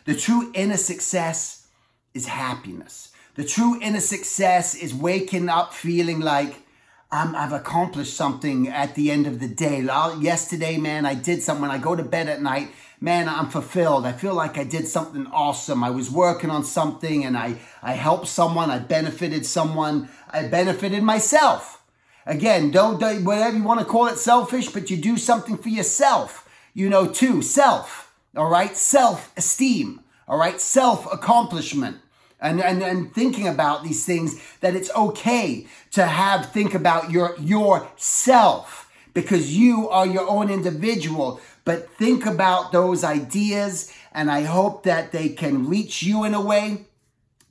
The 0.06 0.16
true 0.16 0.52
inner 0.54 0.78
success 0.78 1.68
is 2.14 2.28
happiness. 2.28 3.12
The 3.36 3.44
true 3.44 3.80
inner 3.82 4.00
success 4.00 4.76
is 4.76 4.94
waking 4.94 5.50
up 5.50 5.74
feeling 5.74 6.20
like 6.20 6.62
um, 7.12 7.36
I've 7.36 7.54
accomplished 7.54 8.14
something 8.14 8.68
at 8.68 8.94
the 8.96 9.10
end 9.10 9.26
of 9.26 9.40
the 9.40 9.48
day. 9.48 9.82
Yesterday, 9.82 10.78
man, 10.78 11.06
I 11.06 11.16
did 11.16 11.42
something. 11.42 11.64
When 11.64 11.72
I 11.72 11.80
go 11.80 11.96
to 11.96 12.04
bed 12.04 12.30
at 12.30 12.42
night, 12.42 12.70
man, 13.00 13.30
I'm 13.30 13.50
fulfilled. 13.50 14.06
I 14.06 14.12
feel 14.12 14.34
like 14.34 14.58
I 14.58 14.64
did 14.64 14.88
something 14.88 15.28
awesome. 15.28 15.84
I 15.84 15.90
was 15.90 16.10
working 16.10 16.50
on 16.50 16.64
something 16.64 17.26
and 17.26 17.38
I, 17.38 17.56
I 17.82 17.94
helped 17.94 18.28
someone. 18.28 18.72
I 18.72 18.80
benefited 18.80 19.46
someone. 19.46 20.10
I 20.30 20.48
benefited 20.48 21.04
myself. 21.04 21.84
Again, 22.26 22.72
don't, 22.72 23.00
don't 23.00 23.24
whatever 23.24 23.56
you 23.56 23.64
want 23.64 23.80
to 23.80 23.86
call 23.86 24.08
it 24.08 24.18
selfish, 24.18 24.68
but 24.68 24.90
you 24.90 24.98
do 24.98 25.18
something 25.18 25.58
for 25.58 25.70
yourself, 25.70 26.50
you 26.74 26.90
know, 26.90 27.08
too. 27.08 27.42
Self, 27.42 28.14
all 28.36 28.50
right? 28.50 28.76
Self 28.76 29.32
esteem, 29.38 30.02
all 30.28 30.38
right? 30.38 30.60
Self 30.60 31.12
accomplishment. 31.12 31.98
And, 32.40 32.62
and, 32.62 32.84
and 32.84 33.14
thinking 33.14 33.48
about 33.48 33.84
these 33.84 34.06
things 34.06 34.40
that 34.60 34.76
it's 34.76 34.94
okay 34.96 35.66
to 35.92 36.06
have 36.06 36.52
think 36.52 36.76
about 36.76 37.10
your 37.10 37.36
yourself 37.40 38.92
because 39.16 39.58
you 39.58 39.90
are 39.90 40.06
your 40.06 40.30
own 40.30 40.52
individual 40.52 41.42
but 41.68 41.92
think 41.98 42.26
about 42.26 42.72
those 42.72 43.04
ideas, 43.04 43.92
and 44.14 44.32
I 44.32 44.44
hope 44.44 44.84
that 44.84 45.12
they 45.12 45.28
can 45.28 45.68
reach 45.68 46.02
you 46.02 46.24
in 46.24 46.34
a 46.34 46.40
way. 46.40 46.86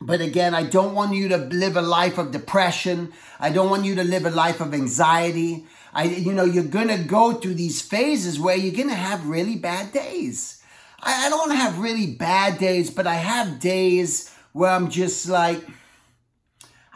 But 0.01 0.23
again, 0.23 0.55
I 0.55 0.63
don't 0.63 0.95
want 0.95 1.15
you 1.15 1.29
to 1.29 1.37
live 1.37 1.77
a 1.77 1.83
life 1.83 2.17
of 2.17 2.33
depression. 2.33 3.13
I 3.39 3.51
don't 3.51 3.69
want 3.69 3.85
you 3.85 3.95
to 3.97 4.05
live 4.05 4.25
a 4.25 4.31
life 4.31 4.63
of 4.63 4.73
anxiety. 4.73 5.67
I, 5.93 6.05
you 6.05 6.33
know, 6.33 6.45
you're 6.45 6.65
gonna 6.65 6.97
go 6.97 7.35
through 7.35 7.57
these 7.57 7.83
phases 7.83 8.41
where 8.41 8.57
you're 8.57 8.75
gonna 8.75 8.95
have 8.95 9.29
really 9.29 9.57
bad 9.57 9.93
days. 9.93 10.63
I, 11.03 11.27
I 11.27 11.29
don't 11.29 11.55
have 11.55 11.79
really 11.79 12.07
bad 12.07 12.57
days, 12.57 12.89
but 12.89 13.07
I 13.07 13.17
have 13.17 13.61
days 13.61 14.35
where 14.55 14.71
I'm 14.71 14.89
just 14.89 15.29
like, 15.29 15.63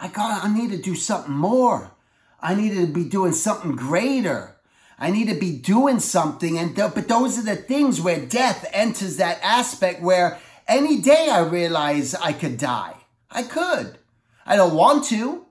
I 0.01 0.09
got, 0.09 0.43
I 0.43 0.55
need 0.57 0.71
to 0.71 0.79
do 0.79 0.95
something 0.95 1.35
more. 1.35 1.91
I 2.41 2.55
need 2.55 2.71
to 2.77 2.87
be 2.87 3.05
doing 3.05 3.33
something 3.35 3.77
greater. 3.77 4.57
I 5.01 5.11
need 5.11 5.29
to 5.29 5.35
be 5.35 5.57
doing 5.57 5.99
something. 5.99 6.59
And 6.59 6.77
th- 6.77 6.95
but 6.95 7.09
those 7.09 7.39
are 7.39 7.43
the 7.43 7.57
things 7.57 8.01
where 8.01 8.25
death 8.25 8.69
enters 8.73 9.17
that 9.17 9.41
aspect 9.43 10.03
where 10.03 10.39
any 10.69 11.01
day 11.01 11.31
I 11.31 11.41
realize 11.41 12.15
I 12.15 12.35
could 12.35 12.59
die. 12.59 12.95
I 13.31 13.43
could. 13.43 13.99
I 14.45 14.57
don't 14.57 14.75
want 14.75 15.07
to. 15.07 15.47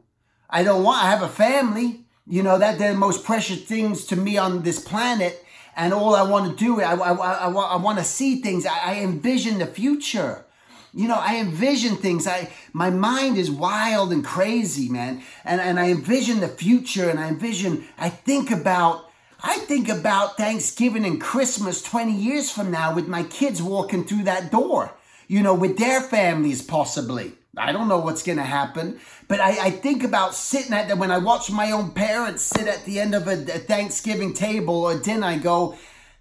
I 0.50 0.64
don't 0.64 0.84
want. 0.84 1.04
I 1.04 1.10
have 1.10 1.24
a 1.24 1.30
family. 1.30 2.06
You 2.28 2.44
know 2.44 2.60
that 2.60 2.78
they're 2.78 2.94
the 2.94 3.00
most 3.00 3.24
precious 3.24 3.64
things 3.64 4.06
to 4.06 4.16
me 4.16 4.38
on 4.38 4.62
this 4.62 4.80
planet. 4.80 5.44
And 5.76 5.94
all 5.94 6.16
I 6.16 6.24
want 6.24 6.50
to 6.52 6.64
do, 6.64 6.82
I, 6.82 6.94
I, 6.94 7.14
I, 7.14 7.50
I 7.50 7.76
want 7.78 7.98
to 7.98 8.04
see 8.04 8.42
things. 8.42 8.66
I, 8.66 8.78
I 8.78 8.96
envision 9.02 9.60
the 9.60 9.66
future. 9.66 10.46
You 10.94 11.08
know, 11.08 11.20
I 11.20 11.38
envision 11.38 11.96
things. 11.96 12.28
I 12.28 12.52
my 12.74 12.90
mind 12.90 13.38
is 13.38 13.50
wild 13.50 14.12
and 14.12 14.24
crazy, 14.24 14.90
man. 14.90 15.24
And 15.44 15.60
and 15.60 15.80
I 15.80 15.90
envision 15.90 16.40
the 16.40 16.48
future 16.48 17.10
and 17.10 17.20
I 17.20 17.30
envision 17.30 17.86
I 17.98 18.10
think 18.10 18.52
about 18.52 19.09
I 19.42 19.60
think 19.60 19.88
about 19.88 20.36
Thanksgiving 20.36 21.06
and 21.06 21.22
Christmas 21.22 21.82
20 21.82 22.12
years 22.12 22.52
from 22.52 22.72
now 22.72 22.94
with 22.94 23.08
my 23.08 23.24
kids 23.24 23.62
walking 23.62 24.04
through 24.04 24.24
that 24.24 24.52
door, 24.52 24.94
you 25.28 25.42
know, 25.42 25.54
with 25.54 25.78
their 25.78 26.02
families 26.02 26.62
possibly. 26.62 27.34
I 27.58 27.72
don't 27.72 27.88
know 27.88 28.00
what's 28.00 28.24
going 28.24 28.38
to 28.38 28.44
happen, 28.44 29.00
but 29.28 29.40
I, 29.40 29.68
I, 29.68 29.72
think 29.72 30.04
about 30.04 30.36
sitting 30.36 30.74
at 30.74 30.88
the, 30.88 30.96
when 30.96 31.10
I 31.10 31.18
watch 31.18 31.50
my 31.50 31.72
own 31.72 31.92
parents 31.92 32.44
sit 32.44 32.68
at 32.68 32.86
the 32.86 33.00
end 33.00 33.16
of 33.16 33.28
a, 33.28 33.34
a 33.34 33.60
Thanksgiving 33.60 34.34
table 34.34 34.76
or 34.86 35.00
dinner, 35.00 35.28
I 35.28 35.38
go, 35.38 35.76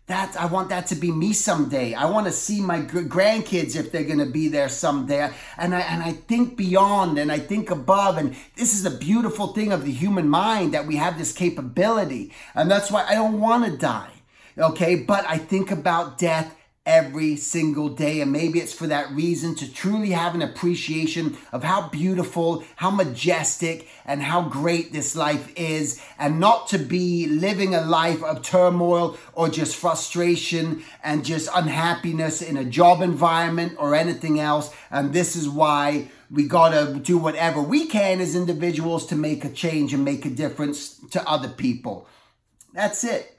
that 0.08 0.36
I 0.38 0.46
want 0.46 0.70
that 0.70 0.86
to 0.88 0.94
be 0.94 1.12
me 1.12 1.32
someday. 1.32 1.94
I 1.94 2.06
want 2.06 2.26
to 2.26 2.32
see 2.32 2.60
my 2.60 2.80
grandkids 2.80 3.76
if 3.76 3.92
they're 3.92 4.04
going 4.04 4.18
to 4.18 4.26
be 4.26 4.48
there 4.48 4.68
someday. 4.68 5.30
And 5.56 5.74
I 5.74 5.80
and 5.80 6.02
I 6.02 6.12
think 6.12 6.56
beyond 6.56 7.18
and 7.18 7.30
I 7.30 7.38
think 7.38 7.70
above 7.70 8.16
and 8.16 8.34
this 8.56 8.74
is 8.74 8.84
a 8.84 8.90
beautiful 8.90 9.48
thing 9.48 9.70
of 9.70 9.84
the 9.84 9.92
human 9.92 10.28
mind 10.28 10.72
that 10.74 10.86
we 10.86 10.96
have 10.96 11.18
this 11.18 11.32
capability. 11.32 12.32
And 12.54 12.70
that's 12.70 12.90
why 12.90 13.04
I 13.04 13.14
don't 13.14 13.40
want 13.40 13.66
to 13.66 13.76
die. 13.76 14.12
Okay? 14.56 14.96
But 14.96 15.26
I 15.28 15.36
think 15.36 15.70
about 15.70 16.18
death 16.18 16.54
every 16.88 17.36
single 17.36 17.90
day. 17.90 18.22
And 18.22 18.32
maybe 18.32 18.58
it's 18.58 18.72
for 18.72 18.86
that 18.86 19.12
reason 19.12 19.54
to 19.56 19.70
truly 19.72 20.10
have 20.10 20.34
an 20.34 20.40
appreciation 20.40 21.36
of 21.52 21.62
how 21.62 21.90
beautiful, 21.90 22.64
how 22.76 22.90
majestic, 22.90 23.86
and 24.06 24.22
how 24.22 24.48
great 24.48 24.92
this 24.92 25.14
life 25.14 25.52
is, 25.54 26.00
and 26.18 26.40
not 26.40 26.66
to 26.68 26.78
be 26.78 27.26
living 27.26 27.74
a 27.74 27.82
life 27.82 28.24
of 28.24 28.42
turmoil 28.42 29.18
or 29.34 29.50
just 29.50 29.76
frustration 29.76 30.82
and 31.04 31.26
just 31.26 31.50
unhappiness 31.54 32.40
in 32.40 32.56
a 32.56 32.64
job 32.64 33.02
environment 33.02 33.74
or 33.78 33.94
anything 33.94 34.40
else. 34.40 34.74
And 34.90 35.12
this 35.12 35.36
is 35.36 35.46
why 35.46 36.10
we 36.30 36.48
gotta 36.48 36.98
do 36.98 37.18
whatever 37.18 37.60
we 37.60 37.86
can 37.86 38.20
as 38.20 38.34
individuals 38.34 39.06
to 39.06 39.16
make 39.16 39.44
a 39.44 39.50
change 39.50 39.92
and 39.92 40.04
make 40.04 40.24
a 40.24 40.30
difference 40.30 40.98
to 41.10 41.28
other 41.28 41.48
people. 41.48 42.08
That's 42.72 43.04
it. 43.04 43.37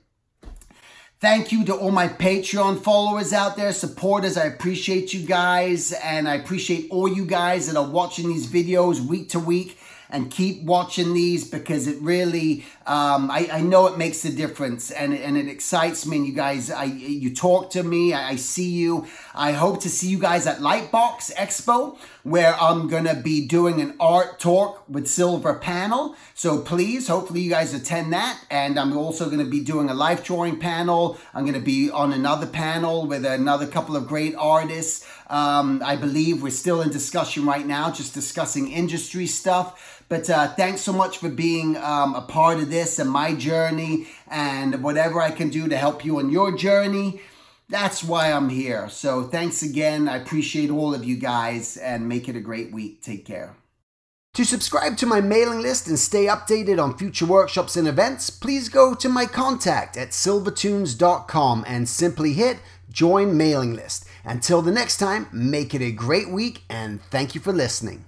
Thank 1.21 1.51
you 1.51 1.65
to 1.65 1.75
all 1.75 1.91
my 1.91 2.07
Patreon 2.07 2.81
followers 2.81 3.33
out 3.33 3.57
there, 3.57 3.73
supporters. 3.73 4.37
I 4.37 4.45
appreciate 4.45 5.13
you 5.13 5.27
guys, 5.27 5.91
and 5.91 6.29
I 6.29 6.35
appreciate 6.35 6.87
all 6.91 7.09
you 7.09 7.25
guys 7.25 7.67
that 7.67 7.75
are 7.75 7.89
watching 7.89 8.29
these 8.29 8.47
videos 8.47 9.05
week 9.05 9.27
to 9.31 9.39
week 9.39 9.77
and 10.09 10.31
keep 10.31 10.63
watching 10.63 11.13
these 11.13 11.43
because 11.43 11.87
it 11.87 12.01
really 12.01 12.63
um, 12.89 13.29
I, 13.29 13.47
I, 13.53 13.61
know 13.61 13.85
it 13.85 13.99
makes 13.99 14.25
a 14.25 14.31
difference 14.31 14.89
and, 14.89 15.13
and 15.13 15.37
it 15.37 15.47
excites 15.47 16.07
me 16.07 16.17
and 16.17 16.25
you 16.25 16.33
guys 16.33 16.71
I 16.71 16.85
you 16.85 17.35
talk 17.35 17.69
to 17.71 17.83
me 17.83 18.13
I, 18.13 18.29
I 18.29 18.35
see 18.35 18.67
you. 18.67 19.05
I 19.35 19.51
hope 19.51 19.81
to 19.81 19.89
see 19.89 20.07
you 20.07 20.17
guys 20.17 20.47
at 20.47 20.57
Lightbox 20.57 21.31
Expo 21.35 21.99
where 22.23 22.55
I'm 22.59 22.87
gonna 22.87 23.13
be 23.13 23.45
doing 23.45 23.79
an 23.79 23.93
art 23.99 24.39
talk 24.39 24.89
with 24.89 25.07
Silver 25.07 25.53
Panel. 25.53 26.15
So 26.33 26.61
please 26.61 27.07
hopefully 27.07 27.41
you 27.41 27.51
guys 27.51 27.75
attend 27.75 28.11
that 28.13 28.43
and 28.49 28.79
I'm 28.79 28.97
also 28.97 29.29
gonna 29.29 29.45
be 29.45 29.59
doing 29.59 29.91
a 29.91 29.93
life 29.93 30.23
drawing 30.23 30.57
panel. 30.57 31.19
I'm 31.35 31.45
gonna 31.45 31.59
be 31.59 31.91
on 31.91 32.11
another 32.11 32.47
panel 32.47 33.05
with 33.05 33.23
another 33.23 33.67
couple 33.67 33.97
of 33.97 34.07
great 34.07 34.33
artists. 34.33 35.05
Um, 35.27 35.83
I 35.85 35.95
believe 35.95 36.41
we're 36.41 36.49
still 36.49 36.81
in 36.81 36.89
discussion 36.89 37.45
right 37.45 37.67
now 37.67 37.91
just 37.91 38.15
discussing 38.15 38.71
industry 38.71 39.27
stuff 39.27 39.98
but 40.09 40.29
uh, 40.29 40.47
thanks 40.49 40.81
so 40.81 40.91
much 40.91 41.19
for 41.19 41.29
being 41.29 41.77
um, 41.77 42.15
a 42.15 42.21
part 42.21 42.57
of 42.59 42.69
this 42.69 42.99
and 42.99 43.09
my 43.09 43.33
journey 43.33 44.07
and 44.29 44.83
whatever 44.83 45.21
I 45.21 45.31
can 45.31 45.49
do 45.49 45.67
to 45.67 45.77
help 45.77 46.03
you 46.03 46.17
on 46.17 46.31
your 46.31 46.51
journey. 46.57 47.21
That's 47.69 48.03
why 48.03 48.31
I'm 48.31 48.49
here. 48.49 48.89
So 48.89 49.23
thanks 49.23 49.61
again. 49.61 50.09
I 50.09 50.17
appreciate 50.17 50.71
all 50.71 50.95
of 50.95 51.05
you 51.05 51.17
guys 51.17 51.77
and 51.77 52.09
make 52.09 52.27
it 52.27 52.35
a 52.35 52.41
great 52.41 52.73
week. 52.73 53.03
Take 53.03 53.25
care. 53.25 53.55
To 54.33 54.43
subscribe 54.45 54.97
to 54.97 55.05
my 55.05 55.21
mailing 55.21 55.61
list 55.61 55.87
and 55.87 55.99
stay 55.99 56.25
updated 56.25 56.81
on 56.81 56.97
future 56.97 57.25
workshops 57.25 57.75
and 57.75 57.87
events, 57.87 58.29
please 58.29 58.69
go 58.69 58.95
to 58.95 59.09
my 59.09 59.25
contact 59.25 59.97
at 59.97 60.09
silvertoons.com 60.09 61.65
and 61.67 61.87
simply 61.87 62.33
hit 62.33 62.57
join 62.91 63.37
mailing 63.37 63.75
list. 63.75 64.05
Until 64.23 64.61
the 64.61 64.71
next 64.71 64.97
time, 64.97 65.27
make 65.31 65.75
it 65.75 65.81
a 65.81 65.91
great 65.91 66.29
week 66.29 66.63
and 66.69 67.01
thank 67.11 67.35
you 67.35 67.41
for 67.41 67.53
listening. 67.53 68.05